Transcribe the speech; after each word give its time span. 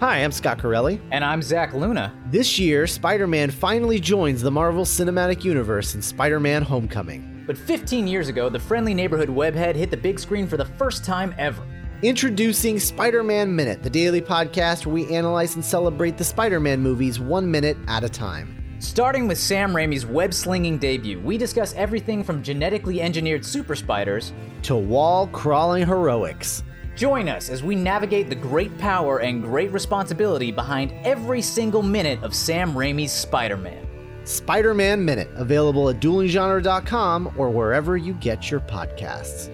Hi, 0.00 0.24
I'm 0.24 0.32
Scott 0.32 0.58
Corelli. 0.58 1.00
And 1.12 1.24
I'm 1.24 1.40
Zach 1.40 1.72
Luna. 1.72 2.12
This 2.26 2.58
year, 2.58 2.84
Spider 2.84 3.28
Man 3.28 3.48
finally 3.48 4.00
joins 4.00 4.42
the 4.42 4.50
Marvel 4.50 4.84
Cinematic 4.84 5.44
Universe 5.44 5.94
in 5.94 6.02
Spider 6.02 6.40
Man 6.40 6.62
Homecoming. 6.62 7.44
But 7.46 7.56
15 7.56 8.08
years 8.08 8.26
ago, 8.26 8.48
the 8.48 8.58
friendly 8.58 8.92
neighborhood 8.92 9.28
webhead 9.28 9.76
hit 9.76 9.92
the 9.92 9.96
big 9.96 10.18
screen 10.18 10.48
for 10.48 10.56
the 10.56 10.64
first 10.64 11.04
time 11.04 11.32
ever. 11.38 11.62
Introducing 12.02 12.80
Spider 12.80 13.22
Man 13.22 13.54
Minute, 13.54 13.84
the 13.84 13.88
daily 13.88 14.20
podcast 14.20 14.84
where 14.84 14.94
we 14.96 15.14
analyze 15.14 15.54
and 15.54 15.64
celebrate 15.64 16.18
the 16.18 16.24
Spider 16.24 16.58
Man 16.58 16.80
movies 16.80 17.20
one 17.20 17.48
minute 17.48 17.76
at 17.86 18.02
a 18.02 18.08
time. 18.08 18.60
Starting 18.80 19.28
with 19.28 19.38
Sam 19.38 19.72
Raimi's 19.72 20.04
web 20.04 20.34
slinging 20.34 20.76
debut, 20.76 21.20
we 21.20 21.38
discuss 21.38 21.72
everything 21.74 22.24
from 22.24 22.42
genetically 22.42 23.00
engineered 23.00 23.44
super 23.44 23.76
spiders 23.76 24.32
to 24.62 24.74
wall 24.74 25.28
crawling 25.28 25.86
heroics. 25.86 26.64
Join 26.96 27.28
us 27.28 27.48
as 27.48 27.62
we 27.62 27.74
navigate 27.74 28.28
the 28.28 28.34
great 28.34 28.76
power 28.78 29.18
and 29.18 29.42
great 29.42 29.72
responsibility 29.72 30.52
behind 30.52 30.92
every 31.04 31.42
single 31.42 31.82
minute 31.82 32.22
of 32.22 32.34
Sam 32.34 32.72
Raimi's 32.72 33.12
Spider 33.12 33.56
Man. 33.56 33.86
Spider 34.24 34.74
Man 34.74 35.04
Minute, 35.04 35.28
available 35.34 35.88
at 35.90 36.00
duelinggenre.com 36.00 37.34
or 37.36 37.50
wherever 37.50 37.96
you 37.96 38.14
get 38.14 38.50
your 38.50 38.60
podcasts. 38.60 39.50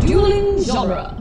Dueling 0.00 0.62
Genre. 0.62 1.20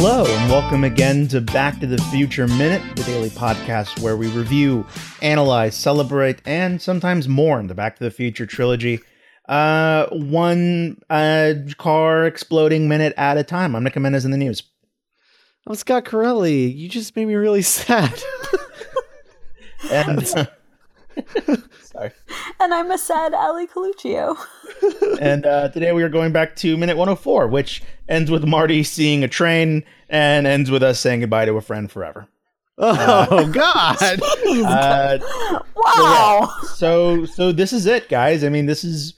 Hello, 0.00 0.24
and 0.24 0.48
welcome 0.48 0.84
again 0.84 1.26
to 1.26 1.40
Back 1.40 1.80
to 1.80 1.86
the 1.88 1.98
Future 2.12 2.46
Minute, 2.46 2.80
the 2.94 3.02
daily 3.02 3.30
podcast 3.30 4.00
where 4.00 4.16
we 4.16 4.28
review, 4.28 4.86
analyze, 5.22 5.74
celebrate, 5.74 6.40
and 6.46 6.80
sometimes 6.80 7.26
mourn 7.26 7.66
the 7.66 7.74
Back 7.74 7.96
to 7.96 8.04
the 8.04 8.10
Future 8.12 8.46
trilogy. 8.46 9.00
Uh, 9.48 10.06
one 10.10 11.00
uh, 11.10 11.54
car 11.78 12.26
exploding 12.26 12.88
minute 12.88 13.12
at 13.16 13.38
a 13.38 13.42
time. 13.42 13.74
I'm 13.74 13.82
Nick 13.82 13.94
Jimenez 13.94 14.24
in 14.24 14.30
the 14.30 14.36
news. 14.36 14.62
I'm 15.66 15.74
Scott 15.74 16.04
Corelli. 16.04 16.72
You 16.72 16.88
just 16.88 17.16
made 17.16 17.26
me 17.26 17.34
really 17.34 17.62
sad. 17.62 18.22
and, 19.90 20.48
sorry. 21.82 22.10
And 22.60 22.74
I'm 22.74 22.90
a 22.90 22.98
sad 22.98 23.34
Ali 23.34 23.66
Coluccio. 23.66 24.36
and 25.20 25.46
uh, 25.46 25.68
today 25.68 25.92
we 25.92 26.02
are 26.02 26.08
going 26.08 26.32
back 26.32 26.56
to 26.56 26.76
minute 26.76 26.96
104, 26.96 27.48
which 27.48 27.82
ends 28.08 28.30
with 28.30 28.44
Marty 28.44 28.82
seeing 28.82 29.24
a 29.24 29.28
train 29.28 29.84
and 30.08 30.46
ends 30.46 30.70
with 30.70 30.82
us 30.82 31.00
saying 31.00 31.20
goodbye 31.20 31.44
to 31.44 31.54
a 31.54 31.60
friend 31.60 31.90
forever. 31.90 32.28
Oh 32.80 33.26
uh, 33.30 33.44
God! 33.50 33.96
Uh, 34.00 35.18
wow. 35.74 36.48
So, 36.76 37.14
yeah. 37.14 37.24
so 37.24 37.24
so 37.24 37.50
this 37.50 37.72
is 37.72 37.86
it, 37.86 38.08
guys. 38.08 38.44
I 38.44 38.50
mean, 38.50 38.66
this 38.66 38.84
is 38.84 39.14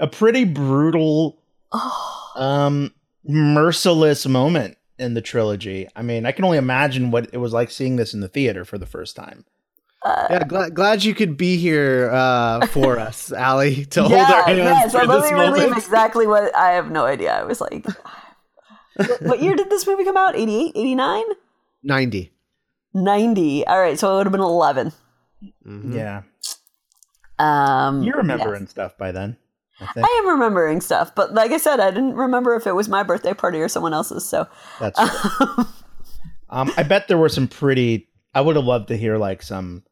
a 0.00 0.06
pretty 0.06 0.44
brutal, 0.44 1.38
um, 2.34 2.94
merciless 3.22 4.26
moment 4.26 4.78
in 4.98 5.12
the 5.12 5.20
trilogy. 5.20 5.86
I 5.94 6.00
mean, 6.00 6.24
I 6.24 6.32
can 6.32 6.46
only 6.46 6.56
imagine 6.56 7.10
what 7.10 7.28
it 7.30 7.36
was 7.36 7.52
like 7.52 7.70
seeing 7.70 7.96
this 7.96 8.14
in 8.14 8.20
the 8.20 8.28
theater 8.28 8.64
for 8.64 8.78
the 8.78 8.86
first 8.86 9.16
time. 9.16 9.44
Uh, 10.04 10.26
yeah, 10.28 10.44
glad, 10.44 10.74
glad 10.74 11.02
you 11.02 11.14
could 11.14 11.36
be 11.36 11.56
here 11.56 12.10
uh, 12.12 12.66
for 12.66 12.98
us, 12.98 13.32
Ali, 13.32 13.86
to 13.86 14.02
yeah, 14.02 14.08
hold 14.08 14.20
our 14.20 14.42
hands. 14.44 14.58
Yes, 14.58 14.92
for 14.92 15.06
let 15.06 15.22
this 15.22 15.30
me 15.30 15.36
moment. 15.36 15.54
relieve 15.56 15.76
exactly 15.76 16.26
what 16.26 16.54
I 16.54 16.72
have 16.72 16.90
no 16.90 17.06
idea. 17.06 17.32
I 17.32 17.42
was 17.44 17.60
like, 17.60 17.86
what 19.20 19.40
year 19.40 19.56
did 19.56 19.70
this 19.70 19.86
movie 19.86 20.04
come 20.04 20.16
out? 20.16 20.36
88, 20.36 20.72
89? 20.74 21.24
90. 21.82 22.32
90. 22.92 23.66
All 23.66 23.80
right, 23.80 23.98
so 23.98 24.12
it 24.12 24.16
would 24.18 24.26
have 24.26 24.32
been 24.32 24.42
11. 24.42 24.92
Mm-hmm. 25.66 25.96
Yeah. 25.96 26.22
Um, 27.38 28.02
You're 28.02 28.18
remembering 28.18 28.62
yes. 28.62 28.70
stuff 28.70 28.98
by 28.98 29.10
then. 29.10 29.38
I, 29.80 29.88
I, 29.96 30.22
am 30.22 30.28
remembering 30.28 30.80
stuff, 30.80 31.14
but 31.14 31.34
like 31.34 31.50
I 31.50 31.56
said, 31.56 31.80
I 31.80 31.90
didn't 31.90 32.14
remember 32.14 32.54
if 32.54 32.66
it 32.66 32.72
was 32.72 32.88
my 32.88 33.02
birthday 33.02 33.34
party 33.34 33.58
or 33.58 33.68
someone 33.68 33.92
else's. 33.92 34.24
So 34.24 34.46
that's. 34.78 34.98
um, 36.48 36.70
I 36.76 36.84
bet 36.84 37.08
there 37.08 37.18
were 37.18 37.28
some 37.28 37.48
pretty. 37.48 38.08
I 38.34 38.40
would 38.40 38.54
have 38.54 38.64
loved 38.64 38.88
to 38.88 38.96
hear 38.96 39.18
like 39.18 39.42
some 39.42 39.82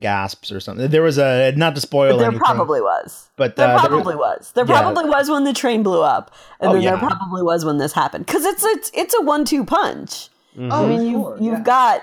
gasps 0.00 0.52
or 0.52 0.60
something. 0.60 0.88
There 0.88 1.02
was 1.02 1.18
a 1.18 1.52
not 1.56 1.74
to 1.74 1.80
spoil. 1.80 2.16
There 2.18 2.26
anything, 2.26 2.40
probably 2.40 2.80
was. 2.80 3.30
But 3.36 3.56
there 3.56 3.68
uh, 3.74 3.80
probably 3.80 4.12
there, 4.12 4.18
was. 4.18 4.52
There 4.52 4.66
yeah. 4.66 4.80
probably 4.80 5.08
was 5.08 5.30
when 5.30 5.44
the 5.44 5.52
train 5.52 5.82
blew 5.82 6.02
up, 6.02 6.34
and 6.60 6.70
Oh, 6.70 6.72
then 6.74 6.82
yeah. 6.82 6.90
there 6.96 6.98
probably 7.08 7.42
was 7.42 7.64
when 7.64 7.78
this 7.78 7.92
happened. 7.92 8.26
Because 8.26 8.44
it's 8.44 8.64
it's 8.64 8.90
it's 8.94 9.14
a 9.14 9.22
one-two 9.22 9.64
punch. 9.64 10.28
Mm-hmm. 10.56 10.72
I 10.72 10.86
mean, 10.86 11.06
you 11.06 11.12
sure, 11.12 11.36
you've 11.40 11.58
yeah. 11.58 11.62
got 11.64 12.02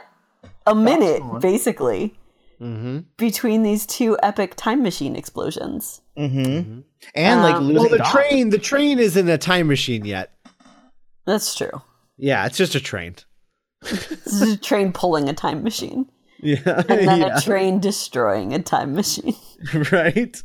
a 0.65 0.75
minute 0.75 1.21
basically 1.39 2.15
Mm-hmm. 2.61 2.99
between 3.17 3.63
these 3.63 3.85
two 3.85 4.17
epic 4.23 4.53
time 4.55 4.83
machine 4.83 5.17
explosions. 5.17 5.99
Mm-hmm. 6.17 6.81
And 7.13 7.41
like 7.41 7.55
Um, 7.55 7.63
losing 7.67 7.81
Well, 7.81 7.89
the 7.89 7.97
Doc. 7.97 8.11
train, 8.11 8.49
the 8.51 8.57
train 8.57 8.99
isn't 8.99 9.27
a 9.27 9.37
time 9.37 9.67
machine 9.67 10.05
yet. 10.05 10.31
That's 11.25 11.55
true. 11.55 11.81
Yeah, 12.17 12.45
it's 12.45 12.55
just 12.55 12.73
a 12.75 12.79
train. 12.79 13.15
This 13.81 14.27
is 14.27 14.53
a 14.53 14.57
train 14.57 14.93
pulling 14.93 15.27
a 15.27 15.33
time 15.33 15.61
machine, 15.63 16.09
Yeah, 16.43 16.83
and 16.89 17.07
then 17.07 17.19
yeah. 17.21 17.37
a 17.37 17.41
train 17.41 17.79
destroying 17.79 18.53
a 18.53 18.61
time 18.61 18.93
machine. 18.93 19.35
right? 19.91 20.35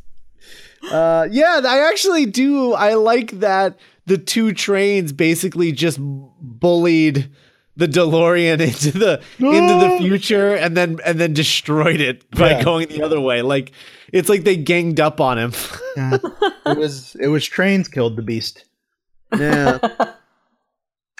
Uh, 0.89 1.27
yeah, 1.29 1.61
I 1.65 1.89
actually 1.89 2.25
do. 2.25 2.73
I 2.73 2.93
like 2.93 3.39
that 3.39 3.77
the 4.05 4.17
two 4.17 4.53
trains 4.53 5.11
basically 5.11 5.71
just 5.73 5.97
bullied 5.99 7.29
the 7.75 7.87
DeLorean 7.87 8.59
into 8.67 8.91
the 8.97 9.21
into 9.39 9.87
the 9.87 9.97
future 9.99 10.55
and 10.55 10.75
then 10.75 10.99
and 11.05 11.19
then 11.19 11.33
destroyed 11.33 11.99
it 12.01 12.29
by 12.31 12.51
Yeah. 12.51 12.63
going 12.63 12.87
the 12.87 13.03
other 13.03 13.19
way. 13.19 13.41
Like 13.41 13.71
it's 14.13 14.29
like 14.29 14.43
they 14.45 14.55
ganged 14.57 14.99
up 14.99 15.19
on 15.21 15.37
him. 15.37 15.53
Yeah. 15.97 16.17
it 16.65 16.77
was 16.77 17.15
it 17.19 17.27
was 17.27 17.45
trains 17.45 17.87
killed 17.89 18.15
the 18.15 18.21
beast. 18.23 18.63
yeah. 19.37 19.79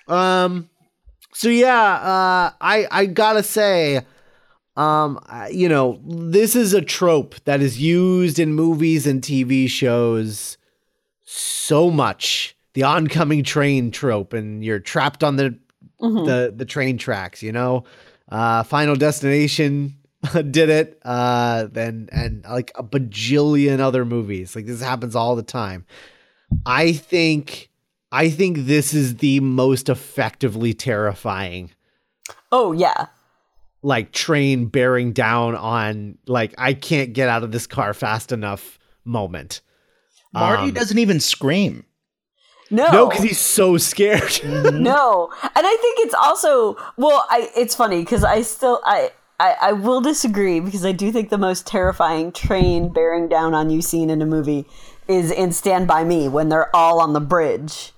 Um. 0.07 0.69
So 1.33 1.49
yeah, 1.49 1.93
uh, 1.93 2.51
I 2.59 2.87
I 2.91 3.05
gotta 3.05 3.43
say, 3.43 4.01
um, 4.79 5.19
you 5.51 5.67
know, 5.67 5.99
this 6.05 6.55
is 6.55 6.73
a 6.73 6.81
trope 6.81 7.35
that 7.45 7.61
is 7.61 7.79
used 7.81 8.39
in 8.39 8.53
movies 8.53 9.05
and 9.05 9.21
TV 9.21 9.69
shows 9.69 10.57
so 11.25 11.91
much. 11.91 12.55
The 12.73 12.83
oncoming 12.83 13.43
train 13.43 13.91
trope, 13.91 14.33
and 14.33 14.63
you're 14.63 14.79
trapped 14.79 15.23
on 15.23 15.35
the 15.35 15.57
Mhm. 16.01 16.25
the 16.25 16.53
the 16.55 16.65
train 16.65 16.97
tracks. 16.97 17.43
You 17.43 17.51
know, 17.51 17.83
uh, 18.31 18.63
Final 18.63 18.95
Destination 18.95 19.95
did 20.33 20.69
it. 20.69 20.99
Uh, 21.03 21.67
then 21.71 22.07
and 22.11 22.43
like 22.49 22.71
a 22.75 22.83
bajillion 22.83 23.79
other 23.79 24.05
movies. 24.05 24.55
Like 24.55 24.65
this 24.65 24.81
happens 24.81 25.15
all 25.15 25.35
the 25.35 25.43
time. 25.43 25.85
I 26.65 26.93
think 26.93 27.69
I 28.11 28.29
think 28.29 28.59
this 28.59 28.93
is 28.93 29.17
the 29.17 29.39
most 29.39 29.89
effectively 29.89 30.73
terrifying 30.73 31.71
Oh 32.51 32.71
yeah, 32.71 33.07
like 33.81 34.11
train 34.11 34.65
bearing 34.65 35.13
down 35.13 35.55
on 35.55 36.17
like 36.27 36.53
I 36.57 36.73
can't 36.73 37.13
get 37.13 37.29
out 37.29 37.43
of 37.43 37.51
this 37.51 37.67
car 37.67 37.93
fast 37.93 38.31
enough 38.31 38.77
moment. 39.05 39.61
Marty 40.33 40.63
Um, 40.63 40.71
doesn't 40.71 40.97
even 40.97 41.19
scream. 41.19 41.85
no, 42.69 42.91
No, 42.91 43.09
because 43.09 43.23
he's 43.23 43.39
so 43.39 43.77
scared. 43.77 44.39
no 44.43 45.29
and 45.41 45.65
i 45.67 45.77
think 45.81 45.99
it's 45.99 46.13
also 46.13 46.77
well 46.97 47.25
i 47.29 47.49
it's 47.55 47.73
funny 47.73 48.01
because 48.01 48.23
i 48.23 48.41
still 48.43 48.79
I, 48.85 49.11
I 49.39 49.55
i 49.61 49.71
will 49.71 50.01
disagree 50.01 50.59
because 50.59 50.85
i 50.85 50.91
do 50.91 51.11
think 51.11 51.29
the 51.29 51.37
most 51.39 51.65
terrifying 51.65 52.31
train 52.31 52.89
bearing 52.93 53.27
down 53.27 53.55
on 53.55 53.71
you 53.71 53.81
scene 53.81 54.09
in 54.11 54.21
a 54.21 54.25
movie 54.25 54.67
is 55.07 55.31
in 55.31 55.51
stand 55.51 55.87
by 55.87 56.03
me 56.03 56.27
when 56.27 56.49
they're 56.49 56.73
all 56.75 56.99
on 57.01 57.13
the 57.13 57.19
bridge 57.19 57.91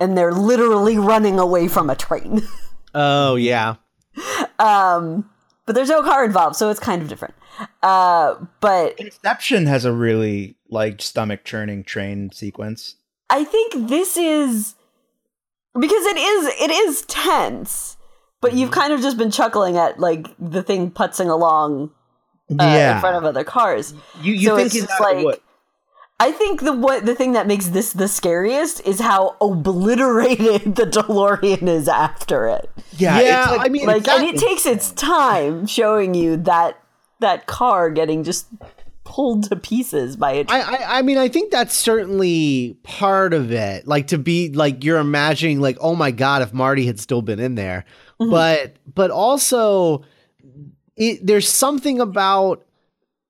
and 0.00 0.18
they're 0.18 0.32
literally 0.32 0.98
running 0.98 1.38
away 1.38 1.68
from 1.68 1.88
a 1.88 1.94
train 1.94 2.42
oh 2.94 3.36
yeah. 3.36 3.76
Um 4.58 5.28
but 5.66 5.74
there's 5.74 5.88
no 5.90 6.02
car 6.02 6.24
involved 6.24 6.56
so 6.56 6.70
it's 6.70 6.80
kind 6.80 7.02
of 7.02 7.08
different 7.08 7.34
uh 7.82 8.34
but 8.60 8.98
Inception 8.98 9.66
has 9.66 9.84
a 9.84 9.92
really 9.92 10.56
like 10.70 11.00
stomach 11.02 11.44
churning 11.44 11.82
train 11.84 12.30
sequence. 12.32 12.96
I 13.30 13.44
think 13.44 13.88
this 13.88 14.16
is 14.16 14.74
because 15.78 16.06
it 16.06 16.16
is 16.16 16.46
it 16.60 16.70
is 16.70 17.02
tense, 17.02 17.96
but 18.40 18.52
you've 18.54 18.70
Mm-hmm. 18.70 18.80
kind 18.80 18.92
of 18.92 19.00
just 19.00 19.16
been 19.18 19.30
chuckling 19.30 19.76
at 19.76 19.98
like 19.98 20.26
the 20.38 20.62
thing 20.62 20.90
putzing 20.90 21.28
along 21.30 21.90
uh, 22.50 22.64
in 22.64 23.00
front 23.00 23.16
of 23.16 23.24
other 23.24 23.44
cars. 23.44 23.92
you 24.22 24.32
you 24.34 24.48
so 24.48 24.56
think 24.56 24.66
it's 24.74 24.86
just 24.86 25.00
like- 25.00 25.24
what? 25.24 25.42
I 26.20 26.32
think 26.32 26.62
the 26.62 26.72
what 26.72 27.06
the 27.06 27.14
thing 27.14 27.32
that 27.34 27.46
makes 27.46 27.68
this 27.68 27.92
the 27.92 28.08
scariest 28.08 28.84
is 28.86 28.98
how 29.00 29.36
obliterated 29.40 30.74
the 30.76 30.84
DeLorean 30.84 31.68
is 31.68 31.88
after 31.88 32.46
it. 32.48 32.68
Yeah, 32.96 33.20
Yeah, 33.20 33.42
it's 33.42 33.56
like, 33.58 33.66
I 33.66 33.68
mean, 33.70 33.86
Like, 33.86 34.08
and 34.08 34.24
it 34.24 34.36
takes 34.40 34.66
its 34.66 34.90
time 34.92 35.66
showing 35.66 36.14
you 36.14 36.36
that 36.38 36.80
that 37.20 37.46
car 37.46 37.90
getting 37.90 38.24
just 38.24 38.46
pulled 39.04 39.44
to 39.44 39.56
pieces 39.56 40.16
by 40.16 40.32
it. 40.32 40.46
I 40.50 41.00
mean 41.02 41.18
I 41.18 41.28
think 41.28 41.50
that's 41.50 41.74
certainly 41.74 42.76
part 42.82 43.32
of 43.32 43.50
it. 43.52 43.86
Like 43.86 44.08
to 44.08 44.18
be 44.18 44.50
like 44.52 44.84
you're 44.84 44.98
imagining 44.98 45.60
like 45.60 45.78
oh 45.80 45.94
my 45.94 46.10
god 46.10 46.42
if 46.42 46.52
Marty 46.52 46.84
had 46.86 46.98
still 47.00 47.22
been 47.22 47.40
in 47.40 47.54
there, 47.54 47.84
Mhm. 48.20 48.30
but 48.30 48.76
but 48.92 49.10
also 49.10 50.02
it, 50.96 51.24
there's 51.24 51.48
something 51.48 52.00
about 52.00 52.64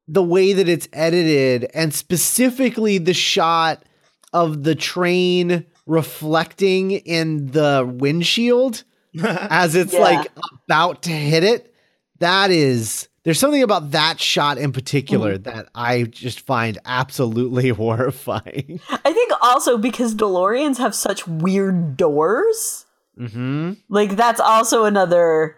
the 0.09 0.23
way 0.23 0.55
that 0.55 0.69
it's 0.69 0.89
edited 0.93 1.71
and 1.75 1.93
specifically 1.93 2.99
the 2.99 3.15
shot 3.15 3.85
of 4.33 4.65
the 4.65 4.75
train 4.75 5.67
reflecting 5.87 6.93
in 6.93 7.51
the 7.51 7.87
windshield 7.99 8.85
as 9.23 9.75
it's 9.75 9.93
Yeah. 9.93 10.01
like 10.01 10.33
about 10.67 11.03
to 11.03 11.11
hit 11.11 11.45
it. 11.45 11.75
That 12.21 12.51
is 12.51 13.09
there's 13.25 13.39
something 13.39 13.63
about 13.63 13.91
that 13.91 14.19
shot 14.19 14.57
in 14.57 14.73
particular 14.73 15.37
that 15.37 15.69
I 15.75 16.05
just 16.05 16.41
find 16.41 16.79
absolutely 16.87 17.69
horrifying. 17.83 18.81
I 18.91 19.13
think 19.13 19.33
also 19.43 19.77
because 19.77 20.15
DeLoreans 20.15 20.79
have 20.79 20.95
such 20.95 21.29
weird 21.29 21.97
doors. 21.99 22.87
Mm-hmm. 23.19 23.73
Like 23.91 24.17
that's 24.17 24.41
also 24.41 24.85
another 24.85 25.58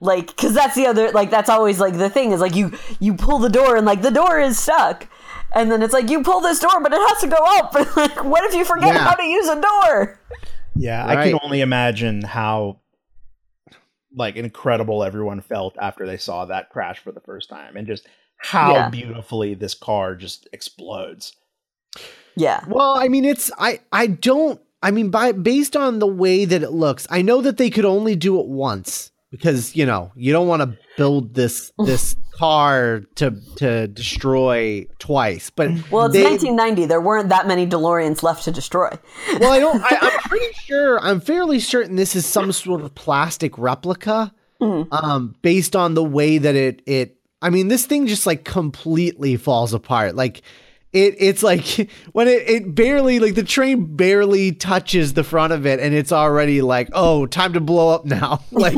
like 0.00 0.26
because 0.28 0.52
that's 0.54 0.74
the 0.74 0.86
other 0.86 1.10
like 1.12 1.30
that's 1.30 1.48
always 1.48 1.80
like 1.80 1.94
the 1.96 2.10
thing 2.10 2.32
is 2.32 2.40
like 2.40 2.54
you 2.54 2.72
you 3.00 3.14
pull 3.14 3.38
the 3.38 3.48
door 3.48 3.76
and 3.76 3.86
like 3.86 4.02
the 4.02 4.10
door 4.10 4.38
is 4.38 4.58
stuck 4.58 5.06
and 5.54 5.70
then 5.70 5.82
it's 5.82 5.92
like 5.94 6.10
you 6.10 6.22
pull 6.22 6.40
this 6.40 6.58
door 6.60 6.82
but 6.82 6.92
it 6.92 7.00
has 7.08 7.20
to 7.20 7.28
go 7.28 7.36
up 7.58 7.72
like 7.96 8.24
what 8.24 8.44
if 8.44 8.54
you 8.54 8.64
forget 8.64 8.94
Yeah. 8.94 9.04
how 9.04 9.14
to 9.14 9.22
use 9.24 9.48
a 9.48 9.60
door 9.60 10.20
Yeah, 10.74 11.06
I 11.06 11.24
can 11.30 11.38
only 11.42 11.60
imagine 11.62 12.22
how 12.22 12.80
like 14.14 14.36
incredible 14.36 15.02
everyone 15.04 15.40
felt 15.40 15.76
after 15.80 16.06
they 16.06 16.16
saw 16.18 16.44
that 16.46 16.70
crash 16.70 16.98
for 16.98 17.12
the 17.12 17.20
first 17.20 17.48
time 17.48 17.76
and 17.76 17.86
just 17.86 18.06
how 18.38 18.72
Yeah. 18.74 18.88
beautifully 18.90 19.54
this 19.54 19.74
car 19.74 20.14
just 20.14 20.46
explodes. 20.52 21.32
yeah 22.36 22.62
Well, 22.68 22.96
I 22.98 23.08
mean, 23.08 23.24
it's 23.24 23.50
I 23.58 23.80
I 23.92 24.06
don't. 24.08 24.60
I 24.82 24.90
mean, 24.90 25.10
by 25.10 25.32
based 25.32 25.74
on 25.74 25.98
the 26.00 26.06
way 26.06 26.44
that 26.44 26.62
it 26.62 26.70
looks, 26.70 27.06
I 27.10 27.22
know 27.22 27.40
that 27.40 27.56
they 27.56 27.70
could 27.70 27.86
only 27.86 28.14
do 28.14 28.38
it 28.40 28.46
once 28.46 29.10
because 29.30 29.74
you 29.76 29.84
know 29.86 30.12
you 30.16 30.32
don't 30.32 30.48
want 30.48 30.62
to 30.62 30.78
build 30.96 31.34
this 31.34 31.72
this 31.84 32.16
car 32.36 33.02
to 33.16 33.30
to 33.56 33.88
destroy 33.88 34.86
twice. 34.98 35.50
But 35.50 35.70
well 35.90 36.06
it's 36.06 36.14
they- 36.14 36.22
1990 36.24 36.86
there 36.86 37.00
weren't 37.00 37.28
that 37.30 37.46
many 37.46 37.66
DeLoreans 37.66 38.22
left 38.22 38.44
to 38.44 38.50
destroy 38.52 38.90
well, 39.40 39.52
I 39.52 39.58
don't. 39.58 39.82
I, 39.82 39.98
I'm 40.00 40.18
pretty 40.28 40.52
sure. 40.64 41.00
I'm 41.00 41.20
fairly 41.20 41.60
certain 41.60 41.96
this 41.96 42.14
is 42.16 42.26
some 42.26 42.52
sort 42.52 42.80
of 42.82 42.94
plastic 42.94 43.56
replica, 43.58 44.32
Mhm. 44.60 44.88
um, 44.92 45.34
based 45.42 45.74
on 45.76 45.94
the 45.94 46.04
way 46.04 46.38
that 46.38 46.54
it 46.54 46.82
it. 46.86 47.16
I 47.42 47.50
mean, 47.50 47.68
this 47.68 47.84
thing 47.84 48.06
just 48.06 48.26
like 48.26 48.44
completely 48.44 49.36
falls 49.36 49.74
apart. 49.74 50.14
Like 50.16 50.40
it, 50.92 51.14
it's 51.18 51.42
like 51.42 51.90
when 52.12 52.28
it, 52.28 52.48
it 52.48 52.74
barely 52.74 53.18
like 53.20 53.34
the 53.34 53.42
train 53.42 53.96
barely 53.96 54.52
touches 54.52 55.14
the 55.14 55.24
front 55.24 55.52
of 55.52 55.66
it, 55.66 55.80
and 55.80 55.94
it's 55.94 56.12
already 56.12 56.62
like, 56.62 56.88
oh, 56.92 57.26
time 57.26 57.52
to 57.54 57.60
blow 57.60 57.90
up 57.90 58.04
now. 58.04 58.40
Like 58.52 58.76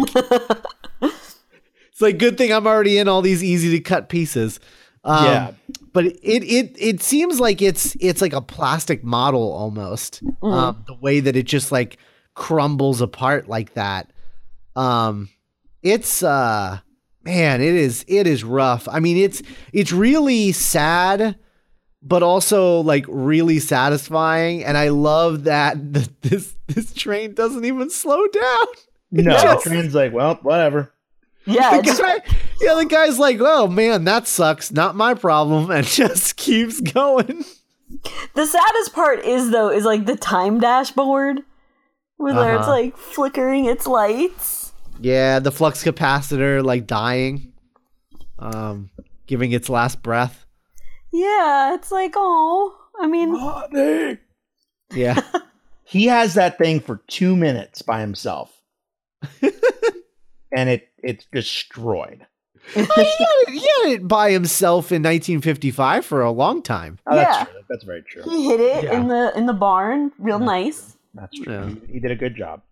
it's 1.00 2.00
like 2.00 2.18
good 2.18 2.38
thing 2.38 2.52
I'm 2.52 2.66
already 2.66 2.98
in 2.98 3.08
all 3.08 3.22
these 3.22 3.42
easy 3.42 3.70
to 3.72 3.80
cut 3.80 4.08
pieces. 4.08 4.60
Um, 5.04 5.24
Yeah. 5.24 5.50
but 5.92 6.06
it 6.06 6.16
it 6.22 6.76
it 6.78 7.02
seems 7.02 7.40
like 7.40 7.62
it's 7.62 7.96
it's 8.00 8.20
like 8.20 8.32
a 8.32 8.40
plastic 8.42 9.02
model 9.04 9.52
almost. 9.52 10.22
Um, 10.42 10.84
the 10.86 10.94
way 10.94 11.20
that 11.20 11.36
it 11.36 11.44
just 11.46 11.72
like 11.72 11.98
crumbles 12.34 13.00
apart 13.00 13.48
like 13.48 13.74
that. 13.74 14.12
Um, 14.76 15.28
it's 15.82 16.22
uh, 16.22 16.80
man, 17.24 17.60
it 17.60 17.74
is 17.74 18.04
it 18.08 18.26
is 18.26 18.44
rough. 18.44 18.86
I 18.90 19.00
mean, 19.00 19.16
it's 19.16 19.42
it's 19.72 19.92
really 19.92 20.52
sad, 20.52 21.36
but 22.02 22.22
also 22.22 22.80
like 22.80 23.04
really 23.08 23.58
satisfying. 23.58 24.64
And 24.64 24.76
I 24.78 24.88
love 24.88 25.44
that 25.44 25.76
the, 25.92 26.08
this 26.22 26.54
this 26.66 26.92
train 26.94 27.34
doesn't 27.34 27.64
even 27.64 27.90
slow 27.90 28.26
down. 28.28 28.66
No, 29.10 29.32
Yes. 29.32 29.64
the 29.64 29.70
train's 29.70 29.94
like, 29.94 30.12
well, 30.12 30.34
whatever. 30.42 30.92
yeah 31.46 31.80
The 31.80 31.82
guy, 31.82 32.34
yeah, 32.60 32.74
the 32.74 32.84
guy's 32.84 33.18
like, 33.18 33.38
"Oh 33.40 33.66
man, 33.66 34.04
that 34.04 34.26
sucks. 34.28 34.70
Not 34.70 34.96
my 34.96 35.14
problem," 35.14 35.70
and 35.76 35.86
just 35.86 36.36
keeps 36.36 36.78
going. 36.80 37.42
the 38.34 38.44
saddest 38.44 38.92
part 38.92 39.20
is 39.24 39.50
though 39.50 39.70
is 39.70 39.86
like 39.86 40.04
the 40.04 40.14
time 40.14 40.60
dashboard 40.60 41.40
where 42.18 42.54
it's 42.56 42.62
Uh-huh. 42.64 42.70
like 42.70 42.98
flickering 42.98 43.64
its 43.64 43.86
lights 43.86 44.74
Yeah, 45.00 45.38
the 45.38 45.52
flux 45.52 45.82
capacitor 45.82 46.62
like 46.62 46.86
dying, 46.86 47.54
um, 48.38 48.90
giving 49.26 49.52
its 49.52 49.70
last 49.70 50.02
breath. 50.02 50.44
Yeah 51.12 51.74
it's 51.74 51.90
like 51.90 52.12
oh 52.16 52.76
i 53.00 53.06
mean 53.06 53.32
Rodney. 53.34 54.18
Yeah, 54.92 55.20
He 55.84 56.06
has 56.06 56.34
that 56.34 56.58
thing 56.58 56.80
for 56.80 57.00
two 57.08 57.34
minutes 57.36 57.80
by 57.82 58.00
himself. 58.00 58.52
and 59.42 60.68
it 60.68 60.88
it's 61.02 61.26
destroyed. 61.32 62.26
he, 62.74 62.80
had 62.80 62.88
it, 62.96 63.48
he 63.48 63.58
had 63.60 63.92
it 64.00 64.08
by 64.08 64.30
himself 64.30 64.90
in 64.92 65.02
1955 65.02 66.04
for 66.04 66.20
a 66.22 66.30
long 66.30 66.62
time. 66.62 66.98
Oh, 67.06 67.16
that's 67.16 67.38
Yeah. 67.38 67.44
true. 67.44 67.62
That's 67.68 67.84
very 67.84 68.02
true. 68.02 68.22
he 68.24 68.46
hit 68.48 68.60
it 68.60 68.84
Yeah. 68.84 68.98
in 69.00 69.08
the 69.08 69.32
in 69.36 69.46
the 69.46 69.52
barn 69.54 70.12
real 70.18 70.38
nice 70.38 70.96
That's 71.14 71.38
true. 71.38 71.52
Yeah. 71.52 71.68
He, 71.86 71.92
he 71.94 72.00
did 72.00 72.10
a 72.10 72.16
good 72.16 72.36
job. 72.36 72.62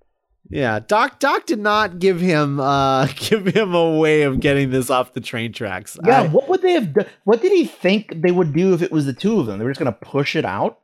Yeah, 0.48 0.78
Doc 0.78 1.18
Doc 1.18 1.46
did 1.46 1.58
not 1.58 1.98
give 1.98 2.20
him 2.20 2.60
uh 2.60 3.06
give 3.16 3.46
him 3.46 3.74
a 3.74 3.98
way 3.98 4.22
of 4.22 4.40
getting 4.40 4.70
this 4.70 4.90
off 4.90 5.12
the 5.12 5.20
train 5.20 5.52
tracks. 5.52 5.98
Yeah, 6.06 6.22
I- 6.22 6.28
what 6.28 6.48
would 6.48 6.62
they 6.62 6.72
have 6.72 6.92
done? 6.94 7.06
What 7.24 7.42
did 7.42 7.52
he 7.52 7.64
think 7.64 8.12
they 8.22 8.30
would 8.30 8.52
do 8.54 8.72
if 8.74 8.82
it 8.82 8.92
was 8.92 9.06
the 9.06 9.12
two 9.12 9.40
of 9.40 9.46
them? 9.46 9.58
They 9.58 9.64
were 9.64 9.70
just 9.72 9.80
going 9.80 9.92
to 9.92 9.98
push 10.00 10.36
it 10.36 10.44
out? 10.44 10.78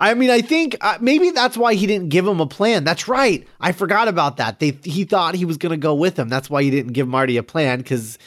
I 0.00 0.14
mean, 0.14 0.30
I 0.30 0.40
think 0.40 0.76
uh, 0.80 0.98
maybe 1.00 1.30
that's 1.30 1.56
why 1.56 1.74
he 1.74 1.86
didn't 1.86 2.08
give 2.08 2.26
him 2.26 2.40
a 2.40 2.46
plan. 2.46 2.82
That's 2.82 3.06
right. 3.06 3.46
I 3.60 3.70
forgot 3.70 4.08
about 4.08 4.38
that. 4.38 4.58
They 4.58 4.76
he 4.82 5.04
thought 5.04 5.36
he 5.36 5.44
was 5.44 5.58
going 5.58 5.70
to 5.70 5.76
go 5.76 5.94
with 5.94 6.18
him. 6.18 6.28
That's 6.28 6.50
why 6.50 6.62
he 6.64 6.70
didn't 6.70 6.92
give 6.92 7.06
Marty 7.06 7.36
a 7.36 7.42
plan 7.44 7.78
because 7.78 8.18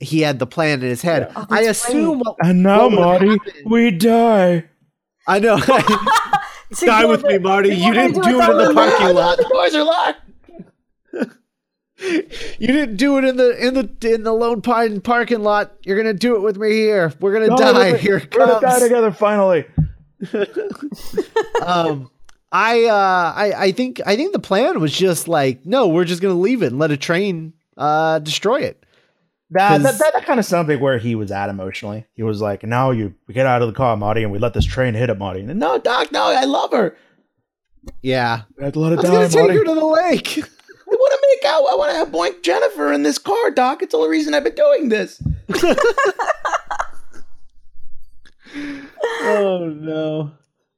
he 0.00 0.20
had 0.22 0.38
the 0.38 0.46
plan 0.46 0.80
in 0.80 0.88
his 0.88 1.02
head. 1.02 1.30
Oh, 1.36 1.46
I 1.50 1.62
assume. 1.62 2.20
What, 2.20 2.36
And 2.42 2.62
now, 2.62 2.88
Marty, 2.88 3.36
we 3.66 3.90
die. 3.90 4.64
I 5.26 5.40
know. 5.40 5.58
Die 6.72 7.04
with 7.06 7.24
me, 7.24 7.38
Marty. 7.38 7.74
You 7.74 7.94
didn't 7.94 8.22
do 8.22 8.40
it 8.40 8.50
in 8.50 8.58
the 8.58 8.74
parking 8.74 9.14
lot. 9.14 9.38
The 9.38 9.44
doors 9.44 9.74
are 9.74 9.84
locked. 9.84 10.20
You 12.00 12.68
didn't 12.68 12.96
do 12.96 13.18
it 13.18 13.24
in 13.24 13.36
the 13.36 13.66
in 13.66 13.74
the 13.74 14.14
in 14.14 14.22
the 14.22 14.32
Lone 14.32 14.62
Pine 14.62 15.00
parking 15.00 15.40
lot. 15.40 15.72
You're 15.82 15.96
gonna 15.96 16.14
do 16.14 16.36
it 16.36 16.42
with 16.42 16.56
me 16.56 16.70
here. 16.70 17.12
We're 17.18 17.32
gonna 17.32 17.56
die. 17.56 17.96
Here 17.98 18.18
it 18.18 18.32
We're 18.32 18.46
gonna 18.46 18.60
die 18.60 18.78
together 18.78 19.10
finally. 19.10 19.66
um 21.66 22.08
I 22.52 22.84
uh 22.84 23.32
I 23.34 23.52
I 23.56 23.72
think 23.72 24.00
I 24.06 24.14
think 24.14 24.32
the 24.32 24.38
plan 24.38 24.78
was 24.78 24.96
just 24.96 25.26
like 25.26 25.66
no, 25.66 25.88
we're 25.88 26.04
just 26.04 26.22
gonna 26.22 26.34
leave 26.34 26.62
it 26.62 26.68
and 26.68 26.78
let 26.78 26.92
a 26.92 26.96
train 26.96 27.52
uh 27.76 28.20
destroy 28.20 28.60
it. 28.60 28.86
That, 29.50 29.82
that, 29.82 29.98
that, 29.98 30.12
that 30.12 30.26
kind 30.26 30.38
of 30.38 30.44
sounds 30.44 30.68
like 30.68 30.80
where 30.80 30.98
he 30.98 31.14
was 31.14 31.30
at 31.32 31.48
emotionally. 31.48 32.04
He 32.14 32.22
was 32.22 32.42
like, 32.42 32.64
"Now 32.64 32.90
you 32.90 33.14
get 33.30 33.46
out 33.46 33.62
of 33.62 33.68
the 33.68 33.74
car, 33.74 33.96
Marty, 33.96 34.22
and 34.22 34.30
we 34.30 34.38
let 34.38 34.52
this 34.52 34.66
train 34.66 34.92
hit 34.94 35.08
it, 35.08 35.18
Marty." 35.18 35.40
And, 35.40 35.58
no, 35.58 35.78
Doc, 35.78 36.12
no, 36.12 36.24
I 36.24 36.44
love 36.44 36.70
her. 36.72 36.96
Yeah, 38.02 38.42
to 38.58 38.78
let 38.78 38.92
I 38.92 38.94
it 38.94 38.96
was 38.96 39.04
die, 39.04 39.10
gonna 39.10 39.28
take 39.28 39.38
Marty. 39.40 39.56
her 39.56 39.64
to 39.64 39.74
the 39.74 39.84
lake. 39.84 40.38
I 40.90 40.94
want 40.94 41.12
to 41.12 41.28
make 41.30 41.44
out. 41.50 41.64
I 41.70 41.74
want 41.76 41.90
to 41.92 41.96
have 41.96 42.08
Boink 42.08 42.42
Jennifer 42.42 42.92
in 42.92 43.02
this 43.02 43.18
car, 43.18 43.50
Doc. 43.50 43.82
It's 43.82 43.92
the 43.92 43.98
only 43.98 44.10
reason 44.10 44.34
I've 44.34 44.44
been 44.44 44.54
doing 44.54 44.88
this. 44.88 45.22
oh 49.22 49.74
no. 49.74 50.32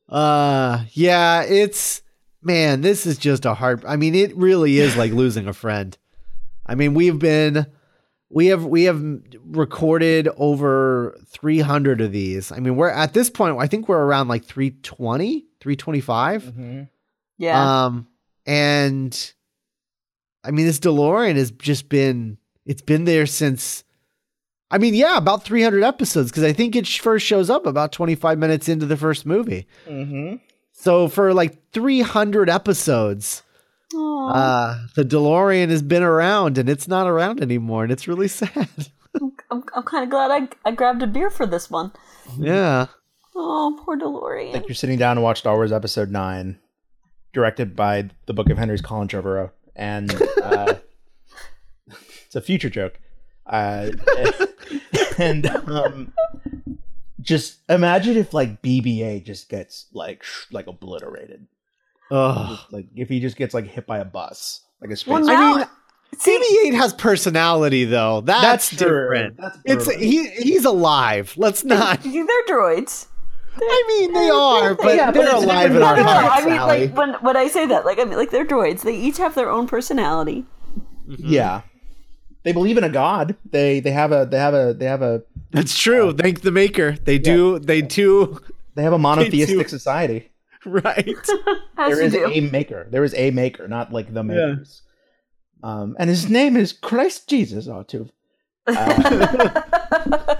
Uh 0.08 0.84
yeah, 0.92 1.42
it's 1.42 2.02
man, 2.42 2.80
this 2.80 3.06
is 3.06 3.18
just 3.18 3.44
a 3.44 3.54
hard 3.54 3.84
I 3.84 3.96
mean, 3.96 4.14
it 4.14 4.36
really 4.36 4.78
is 4.78 4.96
like 4.96 5.12
losing 5.12 5.46
a 5.46 5.52
friend. 5.52 5.96
I 6.66 6.74
mean, 6.74 6.94
we've 6.94 7.18
been 7.18 7.66
we 8.30 8.46
have 8.46 8.64
we 8.64 8.84
have 8.84 9.02
recorded 9.44 10.28
over 10.36 11.18
300 11.26 12.00
of 12.00 12.12
these. 12.12 12.52
I 12.52 12.60
mean, 12.60 12.76
we're 12.76 12.90
at 12.90 13.12
this 13.12 13.28
point 13.28 13.58
I 13.58 13.66
think 13.66 13.88
we're 13.88 14.02
around 14.02 14.28
like 14.28 14.44
320, 14.44 15.46
325. 15.60 16.88
yeah 17.38 17.84
Um, 17.84 18.06
and 18.46 19.32
I 20.44 20.50
mean, 20.50 20.66
this 20.66 20.80
DeLorean 20.80 21.36
has 21.36 21.50
just 21.50 21.88
been, 21.88 22.38
it's 22.64 22.82
been 22.82 23.04
there 23.04 23.26
since, 23.26 23.84
I 24.70 24.78
mean, 24.78 24.94
yeah, 24.94 25.16
about 25.16 25.44
300 25.44 25.82
episodes, 25.82 26.30
because 26.30 26.44
I 26.44 26.52
think 26.52 26.76
it 26.76 26.86
first 26.86 27.26
shows 27.26 27.50
up 27.50 27.66
about 27.66 27.92
25 27.92 28.38
minutes 28.38 28.68
into 28.68 28.86
the 28.86 28.96
first 28.96 29.26
movie. 29.26 29.66
Mm-hmm. 29.86 30.36
So 30.72 31.08
for 31.08 31.34
like 31.34 31.58
300 31.72 32.48
episodes, 32.48 33.42
Aw, 33.94 34.28
uh, 34.28 34.78
the 34.94 35.04
DeLorean 35.04 35.68
has 35.70 35.82
been 35.82 36.02
around 36.02 36.58
and 36.58 36.68
it's 36.68 36.86
not 36.88 37.06
around 37.08 37.40
anymore. 37.40 37.82
And 37.82 37.92
it's 37.92 38.06
really 38.08 38.28
sad. 38.40 38.68
I'm, 39.50 39.64
I'm 39.74 39.82
kind 39.82 40.04
of 40.04 40.10
glad 40.10 40.30
I, 40.30 40.48
I 40.68 40.72
grabbed 40.72 41.02
a 41.02 41.06
beer 41.06 41.30
for 41.30 41.46
this 41.46 41.68
one. 41.70 41.92
yeah. 42.38 42.86
Oh, 43.34 43.78
poor 43.84 43.96
DeLorean. 43.98 44.52
Like 44.52 44.68
you're 44.68 44.74
sitting 44.74 44.98
down 44.98 45.16
to 45.16 45.22
watch 45.22 45.38
Star 45.38 45.54
Wars 45.56 45.72
Episode 45.72 46.10
Nine, 46.10 46.58
directed 47.32 47.74
by 47.76 48.10
the 48.26 48.34
Book 48.34 48.50
of 48.50 48.58
Henry's 48.58 48.80
Colin 48.82 49.08
Trevorrow, 49.08 49.50
and 49.76 50.12
uh, 50.42 50.74
it's 52.26 52.36
a 52.36 52.40
future 52.40 52.68
joke. 52.68 52.98
Uh, 53.46 53.90
and 55.18 55.46
um, 55.46 56.12
just 57.20 57.58
imagine 57.68 58.16
if 58.16 58.34
like 58.34 58.62
BB-8 58.62 59.24
just 59.24 59.48
gets 59.48 59.86
like 59.92 60.22
sh- 60.22 60.46
like 60.50 60.66
obliterated. 60.66 61.46
Ugh. 62.10 62.58
Like 62.70 62.86
if 62.96 63.08
he 63.08 63.20
just 63.20 63.36
gets 63.36 63.54
like 63.54 63.66
hit 63.66 63.86
by 63.86 63.98
a 63.98 64.04
bus, 64.04 64.62
like 64.80 64.90
a 64.90 64.96
space. 64.96 65.12
Well, 65.12 65.30
I 65.30 65.58
mean, 65.58 65.66
see, 66.18 66.70
BB-8 66.70 66.74
has 66.76 66.92
personality 66.94 67.84
though. 67.84 68.20
That's, 68.22 68.68
That's 68.70 68.82
true. 68.82 69.02
different. 69.02 69.36
That's 69.36 69.58
it's 69.64 69.94
he 69.94 70.28
he's 70.30 70.64
alive. 70.64 71.34
Let's 71.36 71.64
not. 71.64 72.02
they're 72.04 72.24
droids. 72.48 73.06
I 73.62 73.84
mean, 73.88 74.12
they 74.14 74.30
are, 74.30 74.74
but 74.74 74.94
Yeah, 74.96 75.10
they're 75.10 75.24
it's 75.24 75.32
alive 75.44 75.74
in 75.74 75.82
our 75.82 75.96
No, 75.96 76.02
no, 76.02 76.08
no. 76.08 76.18
hearts. 76.20 76.42
I 76.42 76.48
mean, 76.48 76.54
Allie. 76.58 76.86
like 76.86 76.96
when 76.96 77.14
when 77.14 77.36
I 77.36 77.48
say 77.48 77.66
that, 77.66 77.84
like 77.84 77.98
I 77.98 78.04
mean, 78.04 78.16
like 78.16 78.30
they're 78.30 78.46
droids. 78.46 78.82
They 78.82 78.94
each 78.96 79.18
have 79.18 79.34
their 79.34 79.50
own 79.50 79.66
personality. 79.66 80.46
Mm-hmm. 81.08 81.26
yeah. 81.26 81.62
They 82.42 82.52
believe 82.52 82.78
in 82.78 82.84
a 82.84 82.88
god. 82.88 83.36
They 83.50 83.80
they 83.80 83.90
have 83.90 84.12
a 84.12 84.26
they 84.30 84.38
have 84.38 84.54
a 84.54 84.72
they 84.72 84.86
have 84.86 85.02
a 85.02 85.22
That's 85.50 85.76
true. 85.78 86.08
Uh, 86.08 86.12
Thank 86.14 86.40
the 86.40 86.50
maker. 86.52 86.92
They 87.04 87.18
do. 87.18 87.58
They 87.58 87.82
do. 87.82 88.40
they 88.76 88.82
have 88.82 88.94
a 88.94 88.98
monotheistic 88.98 89.68
society. 89.68 90.29
Right. 90.66 91.08
As 91.78 91.90
There 91.90 92.00
you 92.00 92.06
is 92.06 92.12
do. 92.12 92.26
a 92.26 92.40
maker. 92.40 92.86
There 92.90 93.02
is 93.04 93.14
a 93.14 93.30
maker, 93.30 93.66
not 93.66 93.92
like 93.92 94.12
the 94.12 94.22
makers. 94.22 94.82
Um, 95.62 95.96
and 95.98 96.10
his 96.10 96.28
name 96.28 96.56
is 96.56 96.72
Christ 96.72 97.28
Jesus. 97.28 97.66
Oh, 97.68 97.82
too. 97.82 98.08
Uh. 98.66 100.34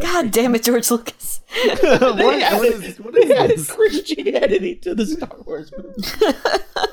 God 0.00 0.30
damn 0.30 0.54
it, 0.54 0.62
George 0.62 0.90
Lucas. 0.90 1.40
what, 1.80 1.82
what 1.82 2.64
is, 2.66 2.98
what 3.00 3.14
They 3.14 3.20
is 3.20 3.30
added 3.30 3.58
this? 3.58 3.70
Christianity 3.70 4.76
to 4.76 4.94
the 4.94 5.06
Star 5.06 5.30
Wars 5.44 5.72
movie. 5.76 5.92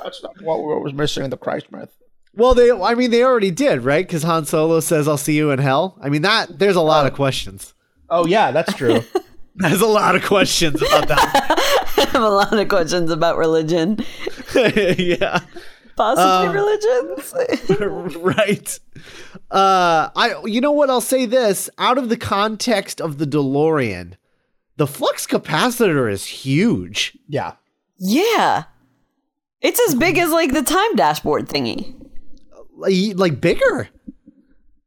That's 0.02 0.22
not 0.22 0.40
what 0.42 0.82
was 0.82 0.92
missing 0.92 1.24
in 1.24 1.30
the 1.30 1.36
Christ 1.36 1.70
myth. 1.70 1.90
Well, 2.34 2.54
they. 2.54 2.70
I 2.70 2.94
mean, 2.94 3.10
they 3.10 3.22
already 3.22 3.50
did, 3.50 3.82
right? 3.82 4.06
Because 4.06 4.22
Han 4.22 4.44
Solo 4.44 4.80
says, 4.80 5.08
"I'll 5.08 5.16
see 5.16 5.36
you 5.36 5.50
in 5.52 5.58
hell." 5.58 5.96
I 6.02 6.08
mean, 6.10 6.22
that 6.22 6.58
there's 6.58 6.76
a 6.76 6.82
lot 6.82 7.06
of 7.06 7.14
questions. 7.14 7.72
Oh 8.10 8.26
yeah, 8.26 8.50
that's 8.50 8.74
true. 8.74 9.00
There's 9.68 9.80
a 9.80 9.86
lot 9.86 10.14
of 10.16 10.24
questions 10.24 10.82
about 10.82 11.08
that. 11.08 11.92
I 11.96 12.00
have 12.10 12.22
a 12.22 12.28
lot 12.28 12.52
of 12.52 12.68
questions 12.68 13.10
about 13.10 13.38
religion, 13.38 13.98
yeah. 14.54 15.40
possibly 15.96 16.48
Um, 16.48 16.52
religions. 16.54 18.16
right. 18.16 18.80
Uh, 19.50 20.10
I. 20.14 20.42
You 20.44 20.60
know 20.60 20.72
what? 20.72 20.90
I'll 20.90 21.00
say 21.00 21.24
this: 21.26 21.70
out 21.78 21.96
of 21.98 22.08
the 22.10 22.16
context 22.16 23.00
of 23.00 23.18
the 23.18 23.24
DeLorean, 23.26 24.14
the 24.76 24.86
flux 24.86 25.26
capacitor 25.26 26.10
is 26.10 26.26
huge. 26.26 27.16
yeah. 27.28 27.52
yeah, 27.98 28.64
it's 29.62 29.80
as 29.88 29.94
big 29.94 30.18
as 30.18 30.30
like 30.30 30.52
the 30.52 30.62
time 30.62 30.96
dashboard 30.96 31.48
thingy. 31.48 31.94
Like, 32.76 33.18
like 33.18 33.40
bigger. 33.40 33.88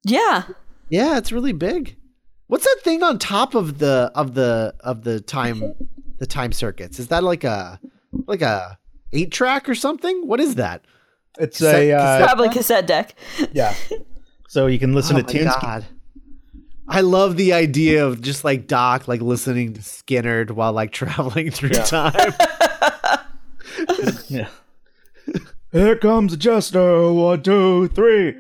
Yeah, 0.04 0.44
Yeah, 0.90 1.18
it's 1.18 1.32
really 1.32 1.54
big. 1.54 1.96
What's 2.50 2.66
that 2.66 2.78
thing 2.84 3.04
on 3.04 3.20
top 3.20 3.54
of 3.56 3.78
the 3.78 4.12
of 4.16 4.34
the 4.34 4.74
of 4.82 5.04
the 5.04 5.22
time 5.22 5.76
the 6.18 6.26
time 6.26 6.52
circuits? 6.52 6.98
Is 7.00 7.08
that 7.10 7.24
like 7.24 7.44
a 7.44 7.80
like 8.28 8.42
a 8.42 8.78
eight 9.14 9.32
track 9.32 9.70
or 9.70 9.76
something? 9.76 10.26
What 10.28 10.40
is 10.40 10.56
that? 10.56 10.84
It's 11.40 11.60
Cassette- 11.60 11.76
a 11.84 11.92
uh, 11.94 12.00
cassette- 12.18 12.28
probably 12.28 12.50
cassette 12.50 12.88
deck. 12.88 13.16
yeah. 13.54 13.74
So 14.48 14.66
you 14.66 14.80
can 14.80 14.96
listen 14.96 15.16
oh 15.16 15.22
to 15.22 15.32
tunes. 15.32 15.46
god. 15.62 15.86
I 16.88 17.02
love 17.02 17.38
the 17.38 17.54
idea 17.54 18.04
of 18.08 18.20
just 18.20 18.44
like 18.44 18.66
Doc 18.66 19.08
like 19.08 19.22
listening 19.22 19.74
to 19.74 19.82
Skynyrd 19.82 20.50
while 20.50 20.74
like 20.74 20.92
traveling 21.02 21.52
through 21.52 21.70
time. 21.70 22.34
Yeah. 24.28 24.48
Here 25.72 25.96
comes 25.98 26.32
the 26.32 26.38
jester. 26.38 27.14
One, 27.14 27.44
two, 27.44 27.90
three. 27.90 28.34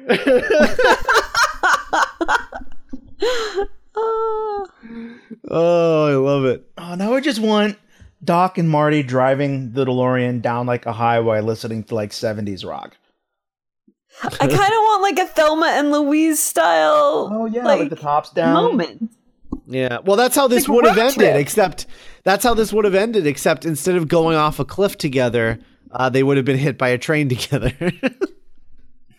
Oh, 5.50 6.06
I 6.08 6.16
love 6.16 6.46
it. 6.46 6.70
Oh, 6.78 6.96
now 6.96 7.14
I 7.14 7.22
just 7.22 7.40
want 7.40 7.78
Doc 8.24 8.58
and 8.58 8.70
Marty 8.70 9.04
driving 9.04 9.74
the 9.74 9.86
DeLorean 9.86 10.42
down 10.42 10.66
like 10.66 10.86
a 10.86 10.94
highway, 10.94 11.42
listening 11.42 11.84
to 11.86 11.96
like 11.96 12.12
'70s 12.12 12.66
rock. 12.68 12.98
I 14.24 14.30
kind 14.38 14.52
of 14.52 14.58
want 14.58 15.02
like 15.02 15.20
a 15.20 15.28
Thelma 15.28 15.68
and 15.76 15.92
Louise 15.92 16.40
style. 16.42 17.30
Oh 17.32 17.46
yeah, 17.46 17.64
like, 17.64 17.80
like, 17.82 17.90
the 17.90 17.96
tops 17.96 18.32
down. 18.32 18.54
moment. 18.54 19.12
Yeah. 19.66 20.00
Well, 20.04 20.18
that's 20.18 20.36
how 20.36 20.48
this 20.48 20.68
Like 20.68 20.76
would 20.76 20.86
have 20.88 20.98
ended, 20.98 21.16
trip. 21.16 21.36
except 21.36 21.86
that's 22.24 22.44
how 22.44 22.54
this 22.54 22.74
would 22.74 22.86
have 22.86 22.96
ended, 22.96 23.28
except 23.28 23.66
instead 23.66 23.96
of 23.96 24.08
going 24.08 24.36
off 24.36 24.60
a 24.60 24.66
cliff 24.66 24.98
together, 24.98 25.60
uh, 25.92 26.10
they 26.10 26.24
would 26.24 26.38
have 26.38 26.46
been 26.46 26.58
hit 26.58 26.78
by 26.78 26.90
a 26.90 26.98
train 26.98 27.30
together. 27.36 27.72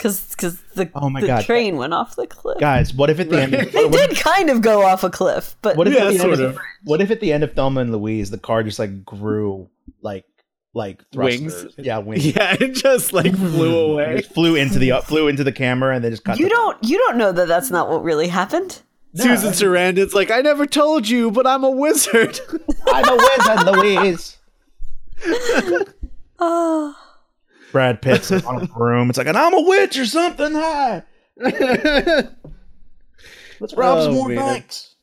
Because 0.03 0.61
the, 0.75 0.91
Oh 0.95 1.11
my 1.11 1.21
the 1.21 1.27
God. 1.27 1.45
train 1.45 1.77
went 1.77 1.93
off 1.93 2.17
the 2.17 2.27
cliff. 2.27 2.59
Guys, 2.59 2.95
what 2.95 3.11
if 3.11 3.21
at 3.21 3.29
the 3.29 3.41
end? 3.43 3.55
Of, 3.55 3.73
They 3.73 3.85
what, 3.85 3.93
did 4.11 4.19
kind 4.19 4.49
of 4.49 4.63
go 4.63 4.83
off 4.85 5.05
a 5.05 5.11
cliff, 5.11 5.57
but 5.63 5.77
what 5.77 5.87
if 5.87 5.95
Yeah, 5.95 6.01
at 6.01 6.05
the 6.05 6.11
end 6.13 6.21
sort 6.21 6.33
of, 6.35 6.41
of. 6.41 6.59
what 6.85 7.01
if 7.03 7.11
at 7.11 7.21
the 7.21 7.33
end 7.33 7.45
of 7.45 7.53
Thelma 7.53 7.83
and 7.83 7.93
Louise, 7.93 8.31
the 8.31 8.39
car 8.39 8.63
just 8.63 8.79
like 8.79 9.05
grew 9.05 9.69
like 10.01 10.25
like 10.73 11.03
Wings? 11.15 11.67
Yeah, 11.77 11.99
wings. 11.99 12.25
yeah, 12.37 12.57
it 12.59 12.73
just 12.75 13.13
like 13.13 13.35
flew 13.37 13.93
away. 13.93 14.21
just 14.21 14.33
flew 14.33 14.55
into 14.57 14.79
the 14.79 14.93
uh, 14.93 15.01
flew 15.03 15.29
into 15.29 15.45
the 15.45 15.53
camera 15.53 15.95
and 15.95 16.05
they 16.05 16.11
just 16.11 16.25
cut. 16.25 16.39
you 16.39 16.45
the- 16.47 16.51
don't 16.51 16.83
you 16.83 16.97
don't 16.99 17.17
know 17.19 17.33
that 17.33 17.49
that's 17.49 17.71
not 17.71 17.89
what 17.91 18.03
really 18.03 18.29
happened. 18.29 18.81
Susan 19.13 19.51
Sarandon's 19.51 20.15
like, 20.15 20.31
I 20.31 20.41
never 20.41 20.67
told 20.67 21.09
you, 21.09 21.33
but 21.33 21.45
I'm 21.45 21.65
a 21.65 21.71
wizard. 21.71 22.39
I'm 22.87 23.05
a 23.09 23.17
wizard, 23.17 23.67
Louise. 23.77 24.39
Oh, 26.39 26.97
Brad 27.73 28.01
Pitt's 28.03 28.31
on 28.33 28.63
a 28.63 28.67
broom. 28.67 29.09
It's 29.11 29.19
like, 29.19 29.27
and 29.27 29.37
I'm 29.37 29.55
a 29.55 29.61
witch 29.63 29.99
or 29.99 30.07
something. 30.07 30.53
Hi. 30.53 31.03
Let's 33.61 33.75
rob 33.75 33.99
Oh, 33.99 34.05
some 34.05 34.15
more 34.15 34.29
man. 34.29 34.37
banks. 34.37 34.95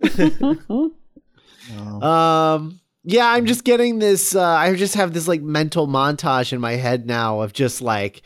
um, 2.02 2.80
yeah, 3.04 3.26
I'm 3.28 3.46
just 3.46 3.64
getting 3.64 3.98
this. 3.98 4.34
Uh, 4.34 4.42
I 4.42 4.74
just 4.74 4.94
have 4.94 5.12
this 5.12 5.28
like 5.28 5.42
mental 5.42 5.86
montage 5.86 6.52
in 6.52 6.60
my 6.60 6.72
head 6.72 7.06
now 7.06 7.40
of 7.40 7.52
just 7.52 7.80
like, 7.82 8.22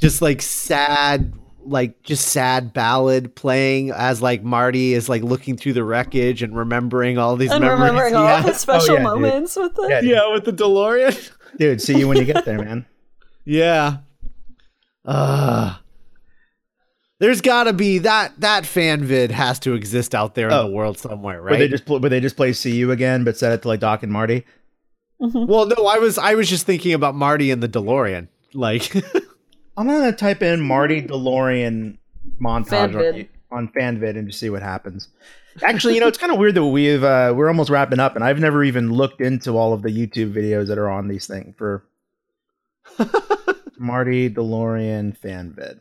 just 0.00 0.22
like 0.22 0.42
sad, 0.42 1.32
like 1.64 2.02
just 2.02 2.28
sad 2.28 2.72
ballad 2.72 3.34
playing 3.34 3.90
as 3.90 4.20
like 4.22 4.42
Marty 4.42 4.94
is 4.94 5.08
like 5.08 5.22
looking 5.22 5.56
through 5.56 5.74
the 5.74 5.84
wreckage 5.84 6.42
and 6.42 6.56
remembering 6.56 7.18
all 7.18 7.36
these 7.36 7.50
and 7.50 7.60
memories. 7.62 7.80
remembering 7.90 8.14
he 8.14 8.18
all 8.20 8.26
has. 8.38 8.44
the 8.46 8.54
special 8.58 8.90
Oh, 8.90 8.94
yeah, 8.94 8.98
dude. 8.98 9.04
moments 9.04 9.56
with 9.56 9.74
the 9.74 9.86
Yeah, 9.88 10.00
yeah, 10.00 10.32
with 10.32 10.44
the 10.44 10.52
DeLorean. 10.52 11.30
Dude, 11.58 11.82
see 11.82 11.98
you 11.98 12.08
when 12.08 12.16
you 12.16 12.24
get 12.24 12.44
there, 12.44 12.58
man. 12.58 12.86
Yeah. 13.44 13.98
Uh 15.04 15.76
there's 17.18 17.40
got 17.40 17.64
to 17.64 17.72
be 17.72 17.98
that 17.98 18.32
that 18.40 18.64
fan 18.64 19.04
vid 19.04 19.30
has 19.30 19.58
to 19.60 19.74
exist 19.74 20.14
out 20.14 20.34
there 20.34 20.48
in 20.48 20.54
Oh. 20.54 20.68
the 20.68 20.74
world 20.74 20.98
somewhere, 20.98 21.42
Where 21.42 21.52
they 21.54 21.60
right? 21.64 21.70
just 21.70 21.84
pl- 21.84 21.98
where 22.00 22.08
they 22.10 22.20
just 22.20 22.36
play 22.36 22.52
"See 22.52 22.76
You 22.76 22.90
Again," 22.92 23.24
but 23.24 23.36
set 23.36 23.52
it 23.52 23.62
to 23.62 23.68
like 23.68 23.80
Doc 23.80 24.02
and 24.02 24.12
Marty. 24.12 24.44
well, 25.18 25.66
no, 25.66 25.86
I 25.86 25.98
was 25.98 26.16
I 26.18 26.34
was 26.34 26.48
just 26.48 26.64
thinking 26.66 26.92
about 26.94 27.14
Marty 27.14 27.50
and 27.50 27.62
the 27.62 27.68
DeLorean. 27.68 28.28
Like 28.54 28.92
I'm 29.76 29.86
gonna 29.86 30.12
type 30.12 30.42
in 30.42 30.60
Marty 30.60 31.02
DeLorean 31.02 31.98
montage 32.40 32.92
Fanvid. 32.92 33.28
on, 33.50 33.58
on 33.58 33.68
FanVid 33.68 34.18
and 34.18 34.28
just 34.28 34.40
see 34.40 34.50
what 34.50 34.62
happens. 34.62 35.08
Actually, 35.62 35.94
you 35.94 36.00
know, 36.00 36.06
it's 36.06 36.18
kind 36.18 36.32
of 36.32 36.38
weird 36.38 36.54
that 36.54 36.64
we've 36.64 37.02
uh, 37.02 37.32
we're 37.36 37.48
almost 37.48 37.70
wrapping 37.70 37.98
up, 37.98 38.14
and 38.14 38.24
I've 38.24 38.38
never 38.38 38.62
even 38.62 38.92
looked 38.92 39.20
into 39.20 39.56
all 39.56 39.72
of 39.72 39.82
the 39.82 39.88
YouTube 39.88 40.32
videos 40.32 40.68
that 40.68 40.78
are 40.78 40.88
on 40.88 41.08
these 41.08 41.26
things 41.26 41.54
for 41.56 41.84
Marty 43.78 44.30
DeLorean 44.30 45.18
FanVid. 45.18 45.80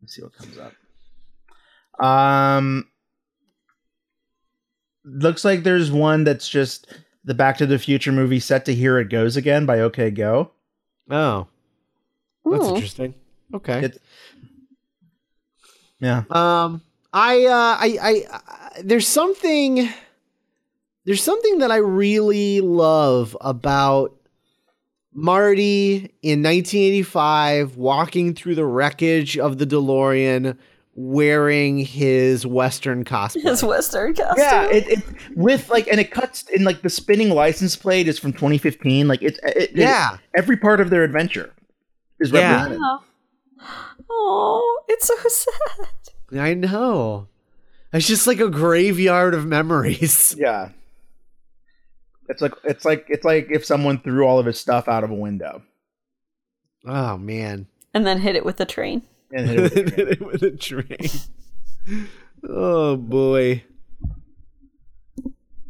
Let's 0.00 0.14
see 0.14 0.22
what 0.22 0.32
comes 0.34 0.56
up. 0.58 2.04
Um, 2.04 2.88
looks 5.04 5.44
like 5.44 5.64
there's 5.64 5.90
one 5.90 6.24
that's 6.24 6.48
just 6.48 6.86
the 7.24 7.34
Back 7.34 7.58
to 7.58 7.66
the 7.66 7.78
Future 7.78 8.12
movie 8.12 8.40
set 8.40 8.64
to 8.66 8.74
"Here 8.74 8.98
It 8.98 9.10
Goes 9.10 9.36
Again" 9.36 9.66
by 9.66 9.80
OK 9.80 10.10
Go. 10.10 10.52
Oh. 11.10 11.48
That's 12.50 12.64
Ooh. 12.64 12.74
interesting. 12.74 13.14
Okay. 13.54 13.84
It- 13.86 14.02
Yeah. 16.00 16.22
Um, 16.30 16.82
I, 17.12 17.44
uh, 17.46 17.50
I, 17.80 17.98
I, 18.00 18.24
I, 18.32 18.82
there's 18.84 19.08
something, 19.08 19.88
there's 21.04 21.22
something 21.22 21.58
that 21.58 21.70
I 21.72 21.76
really 21.78 22.60
love 22.60 23.36
about 23.40 24.14
Marty 25.12 25.96
in 26.22 26.42
1985 26.42 27.76
walking 27.76 28.34
through 28.34 28.54
the 28.54 28.64
wreckage 28.66 29.36
of 29.38 29.58
the 29.58 29.66
DeLorean 29.66 30.56
wearing 30.94 31.78
his 31.78 32.44
Western 32.46 33.04
cosplay. 33.04 33.42
his 33.42 33.64
Western 33.64 34.14
costume. 34.14 34.34
Yeah, 34.38 34.64
it, 34.66 34.86
it 34.88 34.98
with 35.36 35.68
like, 35.70 35.88
and 35.88 35.98
it 35.98 36.10
cuts 36.10 36.44
in 36.50 36.62
like 36.64 36.82
the 36.82 36.90
spinning 36.90 37.30
license 37.30 37.74
plate 37.74 38.06
is 38.06 38.18
from 38.18 38.32
2015. 38.32 39.08
Like 39.08 39.22
it's 39.22 39.38
it, 39.42 39.56
it- 39.56 39.70
yeah. 39.74 40.18
every 40.36 40.56
part 40.56 40.80
of 40.80 40.90
their 40.90 41.02
adventure 41.04 41.52
is 42.20 42.30
Yeah. 42.30 42.62
represented. 42.62 42.80
Oh, 44.10 44.82
it's 44.88 45.06
so 45.06 45.14
sad. 45.26 46.40
I 46.40 46.54
know. 46.54 47.26
It's 47.92 48.06
just 48.06 48.26
like 48.26 48.40
a 48.40 48.48
graveyard 48.48 49.34
of 49.34 49.46
memories. 49.46 50.34
Yeah, 50.38 50.70
it's 52.28 52.40
like 52.40 52.52
it's 52.64 52.84
like 52.84 53.06
it's 53.08 53.24
like 53.24 53.48
if 53.50 53.64
someone 53.64 53.98
threw 54.00 54.24
all 54.26 54.38
of 54.38 54.46
his 54.46 54.58
stuff 54.60 54.86
out 54.88 55.02
of 55.04 55.10
a 55.10 55.14
window 55.14 55.62
Oh 56.86 57.18
man. 57.18 57.66
And 57.94 58.06
then 58.06 58.20
hit 58.20 58.36
it 58.36 58.44
with 58.44 58.56
the 58.58 58.64
train. 58.66 59.02
and 59.32 59.48
hit 59.48 59.98
it 59.98 60.20
with 60.20 60.42
a 60.42 60.50
train. 60.52 60.86
with 60.88 61.02
a 61.02 61.96
train. 61.96 62.08
oh 62.48 62.96
boy. 62.96 63.64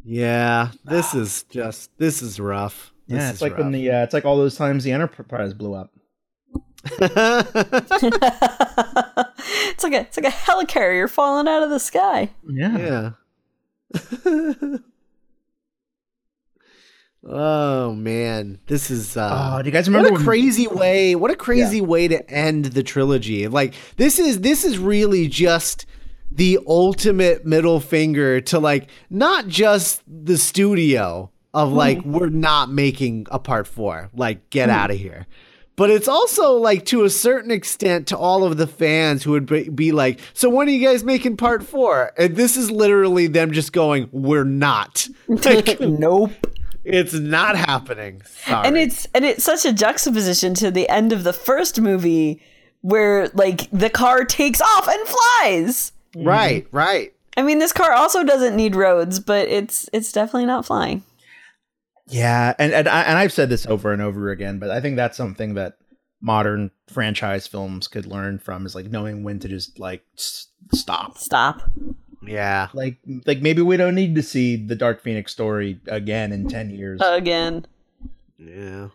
Yeah, 0.05 0.71
this 0.85 1.14
is 1.14 1.43
just 1.45 1.90
this 1.99 2.23
is 2.23 2.38
rough. 2.40 2.93
This 3.09 3.17
Yeah, 3.19 3.25
is 3.26 3.31
it's 3.35 3.43
like 3.43 3.52
rough. 3.52 3.61
when 3.62 3.73
the 3.73 3.90
uh, 3.90 4.02
it's 4.05 4.14
like 4.14 4.25
all 4.25 4.37
those 4.37 4.57
times 4.57 4.85
the 4.85 4.93
Enterprise 4.93 5.55
blew 5.55 5.75
up. 5.75 5.90
it's 7.00 8.00
like 9.85 9.92
a 9.92 10.00
it's 10.00 10.16
like 10.16 10.26
a 10.26 10.30
helicarrier 10.30 11.09
falling 11.09 11.49
out 11.49 11.62
of 11.62 11.71
the 11.71 11.78
sky. 11.80 12.30
Yeah. 12.49 12.78
yeah. 12.78 13.11
oh 17.26 17.92
man, 17.95 18.59
this 18.66 18.90
is 18.90 19.16
uh 19.16 19.54
Oh, 19.59 19.62
do 19.62 19.66
you 19.68 19.73
guys 19.73 19.88
remember 19.88 20.11
what 20.11 20.14
a 20.14 20.16
when- 20.16 20.25
crazy 20.25 20.66
way 20.66 21.14
what 21.14 21.30
a 21.30 21.37
crazy 21.37 21.80
way 21.80 22.09
to 22.09 22.30
end 22.30 22.66
the 22.66 22.83
trilogy. 22.83 23.49
Like 23.49 23.75
this 23.97 24.18
is 24.18 24.40
this 24.40 24.64
is 24.64 24.78
really 24.78 25.28
just 25.28 25.87
the 26.30 26.59
ultimate 26.66 27.45
middle 27.47 27.80
finger 27.80 28.40
to 28.42 28.59
like 28.59 28.88
not 29.11 29.49
just 29.49 30.02
the 30.07 30.37
studio 30.37 31.30
of 31.54 31.73
like 31.73 32.04
we're 32.04 32.28
not 32.28 32.71
making 32.71 33.26
a 33.30 33.38
part 33.38 33.66
four. 33.66 34.11
Like 34.14 34.50
get 34.50 34.68
out 34.68 34.90
of 34.90 34.99
here 34.99 35.26
but 35.78 35.90
it's 35.90 36.08
also 36.08 36.54
like 36.54 36.85
to 36.87 37.04
a 37.04 37.11
certain 37.11 37.50
extent 37.50 38.08
to 38.08 38.18
all 38.18 38.44
of 38.44 38.58
the 38.58 38.66
fans 38.66 39.23
who 39.23 39.30
would 39.30 39.47
be, 39.75 39.92
like 39.92 40.20
so 40.35 40.50
when 40.50 40.68
are 40.68 40.73
you 40.73 40.87
guys 40.87 41.04
making 41.04 41.37
part 41.37 41.62
four 41.62 42.12
and 42.18 42.37
this 42.37 42.56
is 42.56 42.70
literally 42.70 43.26
them 43.28 43.52
just 43.52 43.73
going 43.73 44.08
we're 44.12 44.44
not 44.44 45.08
like, 45.28 45.80
nope. 45.80 46.32
it's 46.85 47.14
not 47.14 47.56
happening 47.56 48.20
Sorry. 48.44 48.66
And 48.66 48.76
it's 48.76 49.06
and 49.14 49.25
it's 49.25 49.44
such 49.44 49.64
a 49.64 49.73
juxtaposition 49.73 50.52
to 50.54 50.70
the 50.70 50.88
end 50.88 51.12
of 51.12 51.25
the 51.25 51.32
first 51.32 51.80
movie 51.80 52.42
where 52.80 53.28
like 53.28 53.70
the 53.70 53.90
car 53.90 54.25
takes 54.25 54.61
off 54.61 54.88
and 54.88 55.08
flies. 55.08 55.92
Right, 56.16 56.66
right. 56.73 57.12
I 57.37 57.42
mean, 57.42 57.58
this 57.58 57.73
car 57.73 57.92
also 57.92 58.25
doesn't 58.25 58.56
need 58.56 58.75
roads, 58.75 59.20
but 59.20 59.49
it's 59.49 59.88
it's 59.92 60.12
definitely 60.12 60.47
not 60.47 60.66
flying. 60.66 61.02
Yeah, 62.09 62.55
and 62.59 62.73
and, 62.73 62.88
I, 62.88 63.03
and 63.03 63.19
I've 63.19 63.33
said 63.33 63.49
this 63.49 63.67
over 63.67 63.93
and 63.93 64.03
over 64.03 64.31
again, 64.31 64.59
but 64.59 64.71
I 64.71 64.81
think 64.81 64.97
that's 64.97 65.17
something 65.17 65.55
that 65.55 65.77
modern 66.21 66.71
franchise 66.88 67.47
films 67.47 67.87
could 67.87 68.07
learn 68.07 68.38
from 68.38 68.67
is 68.67 68.75
like 68.75 68.87
knowing 68.87 69.23
when 69.23 69.38
to 69.41 69.49
just 69.49 69.79
like 69.79 70.05
s- 70.17 70.49
stop. 70.73 71.19
Stop. 71.19 71.71
Yeah. 72.27 72.69
Like 72.73 72.97
like 73.27 73.41
maybe 73.41 73.62
we 73.62 73.77
don't 73.77 73.95
need 73.95 74.15
to 74.17 74.23
see 74.23 74.57
the 74.57 74.75
Dark 74.75 75.03
Phoenix 75.03 75.33
story 75.33 75.81
again 75.87 76.33
in 76.33 76.49
10 76.49 76.71
years. 76.71 77.00
Again. 77.03 77.67
Yeah. 78.38 78.88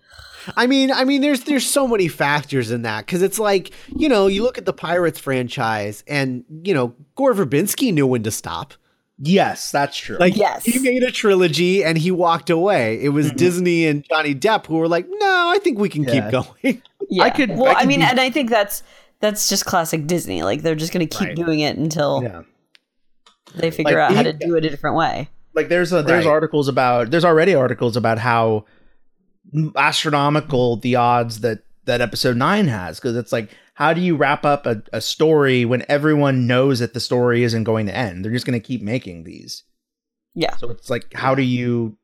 I 0.55 0.67
mean, 0.67 0.91
I 0.91 1.03
mean 1.05 1.22
there's 1.22 1.41
there's 1.41 1.70
so 1.70 1.88
many 1.88 2.08
factors 2.08 2.72
in 2.72 2.82
that 2.82 3.08
cuz 3.08 3.22
it's 3.22 3.39
like, 3.39 3.72
you 3.96 4.10
know, 4.10 4.27
you 4.27 4.43
look 4.43 4.58
at 4.58 4.65
the 4.65 4.74
Pirates 4.74 5.20
franchise 5.20 6.03
and, 6.08 6.43
you 6.63 6.74
know, 6.74 6.93
Gore 7.15 7.34
Verbinski 7.34 7.93
knew 7.93 8.08
when 8.08 8.24
to 8.24 8.32
stop. 8.32 8.74
Yes, 9.25 9.72
that's 9.72 9.96
true. 9.98 10.18
Like 10.20 10.36
Yes. 10.36 10.65
he 10.65 10.80
made 10.80 11.01
a 11.03 11.12
trilogy 11.12 11.84
and 11.84 11.98
he 11.98 12.12
walked 12.12 12.50
away. 12.50 13.00
It 13.01 13.10
was 13.10 13.32
Mhm. 13.32 13.36
Disney 13.38 13.88
and 13.88 14.03
Johnny 14.08 14.36
Depp 14.36 14.65
who 14.68 14.75
were 14.77 14.88
like, 14.88 15.08
"No, 15.10 15.51
I 15.56 15.60
think 15.63 15.80
we 15.80 15.89
can 15.89 16.03
Yeah. 16.03 16.12
keep 16.13 16.32
going." 16.32 16.82
Yeah. 17.10 17.24
I 17.24 17.30
could- 17.32 17.58
Well, 17.58 17.75
I 17.75 17.82
I, 17.82 17.86
mean, 17.86 18.00
be- 18.00 18.06
and 18.06 18.20
I 18.20 18.30
think 18.30 18.50
that's 18.50 18.82
that's 19.20 19.48
just 19.50 19.65
classic 19.65 20.08
Disney. 20.08 20.42
Like 20.44 20.62
they're 20.62 20.75
just 20.75 20.92
going 20.94 21.08
to 21.08 21.18
keep 21.18 21.27
Right. 21.30 21.36
doing 21.36 21.60
it 21.62 21.77
until 21.77 22.22
yeah. 22.24 22.42
they 23.56 23.72
figure 23.72 24.00
Like, 24.00 24.12
out 24.12 24.15
how 24.15 24.24
he- 24.24 24.32
to 24.32 24.34
do 24.34 24.56
it 24.56 24.65
a 24.65 24.70
different 24.70 24.96
way. 24.98 25.30
like 25.56 25.70
there's 25.70 25.94
a, 25.94 26.01
there's 26.01 26.25
Right. 26.25 26.32
articles 26.32 26.68
about 26.68 27.12
there's 27.12 27.25
already 27.25 27.53
articles 27.56 27.96
about 27.98 28.18
how 28.20 28.65
astronomical 29.75 30.77
the 30.77 30.96
odds 30.96 31.42
that 31.42 31.60
that 31.85 32.01
episode 32.01 32.37
9 32.37 32.67
has 32.67 32.99
because 32.99 33.15
it's 33.15 33.31
like 33.31 33.49
how 33.75 33.93
do 33.93 34.01
you 34.01 34.15
wrap 34.15 34.45
up 34.45 34.65
a, 34.65 34.81
a 34.93 35.01
story 35.01 35.65
when 35.65 35.83
everyone 35.89 36.47
knows 36.47 36.79
that 36.79 36.93
the 36.93 36.99
story 36.99 37.43
isn't 37.43 37.63
going 37.63 37.85
to 37.87 37.95
end 37.95 38.23
they're 38.23 38.31
just 38.31 38.45
going 38.45 38.59
to 38.59 38.65
keep 38.65 38.81
making 38.81 39.23
these 39.23 39.63
Yeah. 40.35 40.55
so 40.57 40.69
it's 40.69 40.89
like 40.89 41.13
how 41.13 41.35
do 41.35 41.41
you 41.41 41.97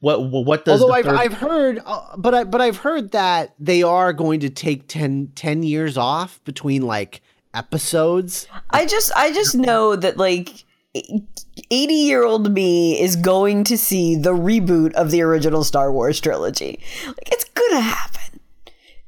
what 0.00 0.30
what, 0.30 0.44
what 0.44 0.64
does 0.64 0.80
Although 0.82 0.92
the 0.92 0.98
I've, 0.98 1.04
third- 1.06 1.16
I've 1.18 1.32
heard, 1.34 1.82
uh, 1.86 2.16
but 2.18 2.34
I 2.34 2.44
but 2.44 2.60
I've 2.60 2.76
heard 2.76 3.12
that 3.12 3.54
they 3.58 3.82
are 3.82 4.12
going 4.12 4.40
to 4.40 4.50
take 4.50 4.88
10, 4.88 5.32
10 5.34 5.62
years 5.62 5.96
off 5.96 6.38
between 6.44 6.82
like 6.82 7.22
episodes. 7.54 8.46
I 8.70 8.84
just 8.86 9.10
I 9.16 9.32
just 9.32 9.54
know 9.54 9.96
that 9.96 10.18
like 10.18 10.64
80 10.94 11.94
year 11.94 12.24
old 12.24 12.52
me 12.52 13.00
is 13.00 13.16
going 13.16 13.64
to 13.64 13.76
see 13.78 14.16
the 14.16 14.32
reboot 14.34 14.92
of 14.94 15.10
the 15.10 15.22
original 15.22 15.64
Star 15.64 15.90
Wars 15.90 16.20
trilogy. 16.20 16.78
Like 17.06 17.32
it's 17.32 17.44
gonna 17.44 17.80
happen. 17.80 18.35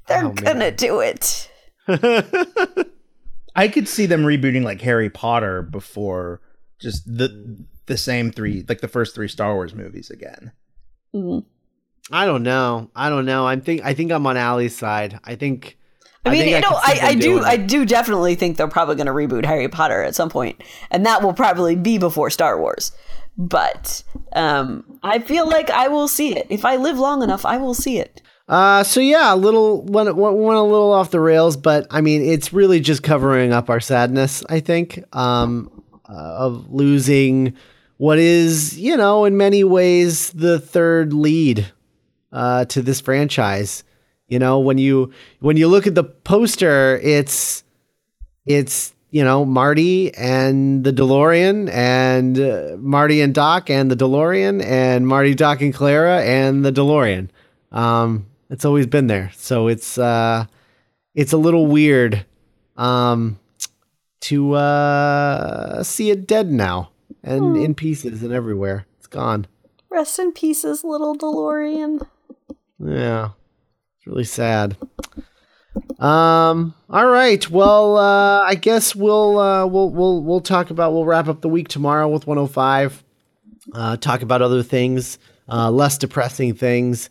They're 0.08 0.24
Oh, 0.26 0.30
gonna 0.32 0.70
do 0.70 1.00
it. 1.00 1.50
I 3.56 3.68
could 3.68 3.88
see 3.88 4.06
them 4.06 4.22
rebooting 4.22 4.62
like 4.62 4.80
Harry 4.82 5.10
Potter 5.10 5.62
before 5.62 6.40
just 6.80 7.04
the 7.06 7.64
the 7.86 7.96
same 7.96 8.30
three 8.30 8.64
like 8.68 8.80
the 8.80 8.88
first 8.88 9.14
three 9.14 9.28
Star 9.28 9.54
Wars 9.54 9.74
movies 9.74 10.10
again 10.10 10.52
Mhm. 11.14 11.44
I 12.10 12.24
don't 12.26 12.42
know. 12.42 12.90
I 12.96 13.08
don't 13.10 13.24
know. 13.26 13.46
I'm 13.46 13.60
think 13.62 13.82
I 13.84 13.92
think 13.94 14.12
I'm 14.12 14.26
on 14.26 14.36
Ali's 14.36 14.76
side. 14.76 15.18
I 15.24 15.34
think. 15.34 15.76
I 16.24 16.30
mean, 16.30 16.40
think 16.44 16.56
you 16.56 16.60
know, 16.60 16.76
I, 16.76 16.98
I 17.02 17.14
do, 17.14 17.20
doing 17.20 17.44
I 17.44 17.56
do 17.56 17.84
definitely 17.86 18.34
think 18.34 18.56
they're 18.56 18.68
probably 18.68 18.96
going 18.96 19.06
to 19.06 19.12
reboot 19.12 19.44
Harry 19.46 19.68
Potter 19.68 20.02
at 20.02 20.14
some 20.14 20.28
point, 20.28 20.62
and 20.90 21.06
that 21.06 21.22
will 21.22 21.32
probably 21.32 21.76
be 21.76 21.96
before 21.96 22.28
Star 22.28 22.58
Wars. 22.60 22.92
But 23.38 24.02
um, 24.34 24.98
I 25.02 25.18
feel 25.20 25.48
like 25.48 25.70
I 25.70 25.88
will 25.88 26.08
see 26.08 26.36
it 26.36 26.46
if 26.50 26.64
I 26.64 26.76
live 26.76 26.98
long 26.98 27.22
enough. 27.22 27.44
I 27.46 27.56
will 27.56 27.74
see 27.74 27.98
it. 27.98 28.20
Uh, 28.48 28.82
so 28.82 29.00
yeah, 29.00 29.34
a 29.34 29.36
little 29.36 29.82
went, 29.82 30.16
went 30.16 30.36
went 30.36 30.58
a 30.58 30.62
little 30.62 30.92
off 30.92 31.10
the 31.10 31.20
rails, 31.20 31.56
but 31.56 31.86
I 31.90 32.00
mean, 32.00 32.22
it's 32.22 32.52
really 32.52 32.80
just 32.80 33.02
covering 33.02 33.52
up 33.52 33.68
our 33.68 33.80
sadness. 33.80 34.42
I 34.48 34.60
think 34.60 35.04
um, 35.14 35.70
uh, 36.08 36.12
of 36.12 36.72
losing 36.72 37.54
what 37.98 38.18
is, 38.18 38.78
you 38.78 38.96
know, 38.96 39.26
in 39.26 39.36
many 39.36 39.64
ways 39.64 40.30
the 40.30 40.58
third 40.58 41.12
lead 41.12 41.70
uh, 42.32 42.64
to 42.66 42.80
this 42.80 43.00
franchise. 43.00 43.84
You 44.28 44.38
know, 44.38 44.60
when 44.60 44.78
you 44.78 45.12
when 45.40 45.56
you 45.56 45.68
look 45.68 45.86
at 45.86 45.94
the 45.94 46.04
poster, 46.04 46.98
it's 47.02 47.64
it's 48.46 48.94
you 49.10 49.24
know 49.24 49.44
Marty 49.44 50.14
and 50.14 50.84
the 50.84 50.92
DeLorean 50.92 51.70
and 51.70 52.38
uh, 52.38 52.76
Marty 52.78 53.20
and 53.20 53.34
Doc 53.34 53.68
and 53.68 53.90
the 53.90 53.96
DeLorean 53.96 54.62
and 54.62 55.06
Marty, 55.06 55.34
Doc 55.34 55.60
and 55.60 55.74
Clara 55.74 56.22
and 56.22 56.64
the 56.64 56.72
DeLorean. 56.72 57.28
Um, 57.72 58.26
it's 58.50 58.64
always 58.64 58.86
been 58.86 59.06
there, 59.06 59.30
so 59.34 59.68
it's 59.68 59.98
uh, 59.98 60.46
it's 61.14 61.32
a 61.32 61.38
little 61.38 61.66
weird 61.66 62.24
um, 62.76 63.38
to 64.20 64.54
uh, 64.54 65.82
see 65.82 66.10
it 66.10 66.26
dead 66.26 66.50
now 66.50 66.90
and 67.22 67.56
in 67.56 67.74
pieces 67.74 68.22
and 68.22 68.32
everywhere. 68.32 68.86
It's 68.98 69.06
gone. 69.06 69.46
Rest 69.90 70.18
in 70.18 70.32
pieces, 70.32 70.84
little 70.84 71.16
DeLorean. 71.16 72.06
Yeah. 72.78 73.30
It's 73.96 74.06
really 74.06 74.24
sad. 74.24 74.76
Um 75.98 76.74
all 76.90 77.06
right. 77.06 77.48
Well, 77.50 77.96
uh 77.98 78.42
I 78.42 78.54
guess 78.54 78.94
we'll 78.94 79.38
uh 79.38 79.66
we'll 79.66 79.90
we'll 79.90 80.22
we'll 80.22 80.40
talk 80.40 80.70
about 80.70 80.92
we'll 80.92 81.04
wrap 81.04 81.28
up 81.28 81.40
the 81.40 81.48
week 81.48 81.68
tomorrow 81.68 82.08
with 82.08 82.26
105. 82.26 83.04
Uh 83.72 83.96
talk 83.96 84.22
about 84.22 84.42
other 84.42 84.62
things, 84.62 85.18
uh 85.48 85.70
less 85.70 85.98
depressing 85.98 86.54
things. 86.54 87.10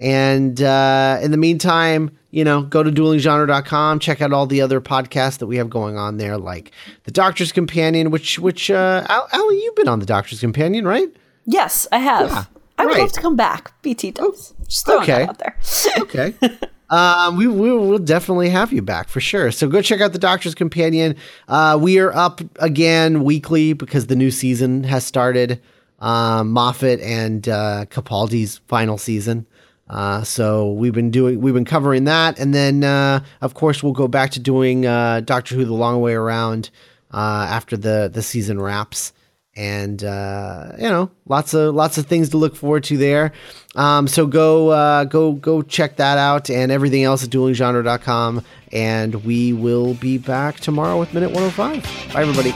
And 0.00 0.60
uh 0.62 1.18
in 1.22 1.30
the 1.30 1.36
meantime, 1.36 2.16
you 2.30 2.44
know, 2.44 2.62
go 2.62 2.82
to 2.82 2.90
duelinggenre.com, 2.90 3.98
check 3.98 4.20
out 4.20 4.32
all 4.32 4.46
the 4.46 4.60
other 4.60 4.80
podcasts 4.80 5.38
that 5.38 5.46
we 5.46 5.56
have 5.56 5.70
going 5.70 5.96
on 5.96 6.18
there 6.18 6.38
like 6.38 6.72
The 7.04 7.10
Doctor's 7.10 7.52
Companion, 7.52 8.10
which 8.10 8.38
which 8.38 8.70
uh 8.70 9.04
Al- 9.08 9.28
Allie, 9.32 9.62
you've 9.62 9.76
been 9.76 9.88
on 9.88 10.00
The 10.00 10.06
Doctor's 10.06 10.40
Companion, 10.40 10.86
right? 10.86 11.08
Yes, 11.46 11.86
I 11.90 11.98
have. 11.98 12.30
Yeah, 12.30 12.44
I 12.76 12.84
would 12.84 12.92
right. 12.92 13.00
love 13.00 13.12
to 13.12 13.20
come 13.20 13.36
back. 13.36 13.72
BT 13.82 14.12
does. 14.12 14.54
Just 14.68 14.86
throwing 14.86 15.02
okay. 15.02 15.24
out 15.24 15.38
there. 15.38 15.56
okay. 15.98 16.34
Um, 16.90 17.36
we, 17.36 17.46
we 17.46 17.70
will 17.70 17.98
definitely 17.98 18.48
have 18.48 18.72
you 18.72 18.80
back 18.80 19.08
for 19.08 19.20
sure. 19.20 19.50
So 19.50 19.68
go 19.68 19.82
check 19.82 20.00
out 20.00 20.12
the 20.12 20.18
Doctor's 20.18 20.54
Companion. 20.54 21.16
Uh, 21.46 21.78
we 21.80 21.98
are 21.98 22.14
up 22.14 22.40
again 22.60 23.24
weekly 23.24 23.74
because 23.74 24.06
the 24.06 24.16
new 24.16 24.30
season 24.30 24.84
has 24.84 25.04
started. 25.04 25.60
Um, 26.00 26.52
Moffat 26.52 27.00
and 27.00 27.48
uh, 27.48 27.84
Capaldi's 27.90 28.58
final 28.68 28.96
season. 28.98 29.46
Uh, 29.88 30.22
so 30.22 30.72
we've 30.72 30.92
been 30.92 31.10
doing, 31.10 31.40
we've 31.40 31.54
been 31.54 31.64
covering 31.64 32.04
that, 32.04 32.38
and 32.38 32.54
then 32.54 32.84
uh, 32.84 33.20
of 33.40 33.54
course 33.54 33.82
we'll 33.82 33.92
go 33.92 34.08
back 34.08 34.30
to 34.32 34.40
doing 34.40 34.86
uh, 34.86 35.20
Doctor 35.20 35.54
Who: 35.54 35.64
The 35.64 35.72
Long 35.72 36.00
Way 36.00 36.14
Around 36.14 36.70
uh, 37.12 37.46
after 37.48 37.76
the 37.76 38.10
the 38.12 38.22
season 38.22 38.60
wraps. 38.60 39.12
And 39.56 40.04
uh, 40.04 40.72
you 40.78 40.88
know 40.88 41.10
lots 41.26 41.52
of 41.52 41.74
lots 41.74 41.98
of 41.98 42.06
things 42.06 42.28
to 42.28 42.36
look 42.36 42.54
forward 42.54 42.84
to 42.84 42.96
there. 42.96 43.32
Um, 43.74 44.06
so 44.06 44.24
go 44.24 44.68
uh, 44.68 45.02
go 45.04 45.32
go 45.32 45.62
check 45.62 45.96
that 45.96 46.16
out 46.16 46.48
and 46.48 46.70
everything 46.70 47.02
else 47.02 47.24
at 47.24 47.30
duelinggenre.com 47.30 48.44
and 48.70 49.24
we 49.24 49.52
will 49.52 49.94
be 49.94 50.16
back 50.16 50.60
tomorrow 50.60 50.98
with 51.00 51.12
minute 51.12 51.32
105 51.32 52.12
bye 52.14 52.22
everybody. 52.22 52.52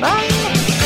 Bye. 0.00 0.83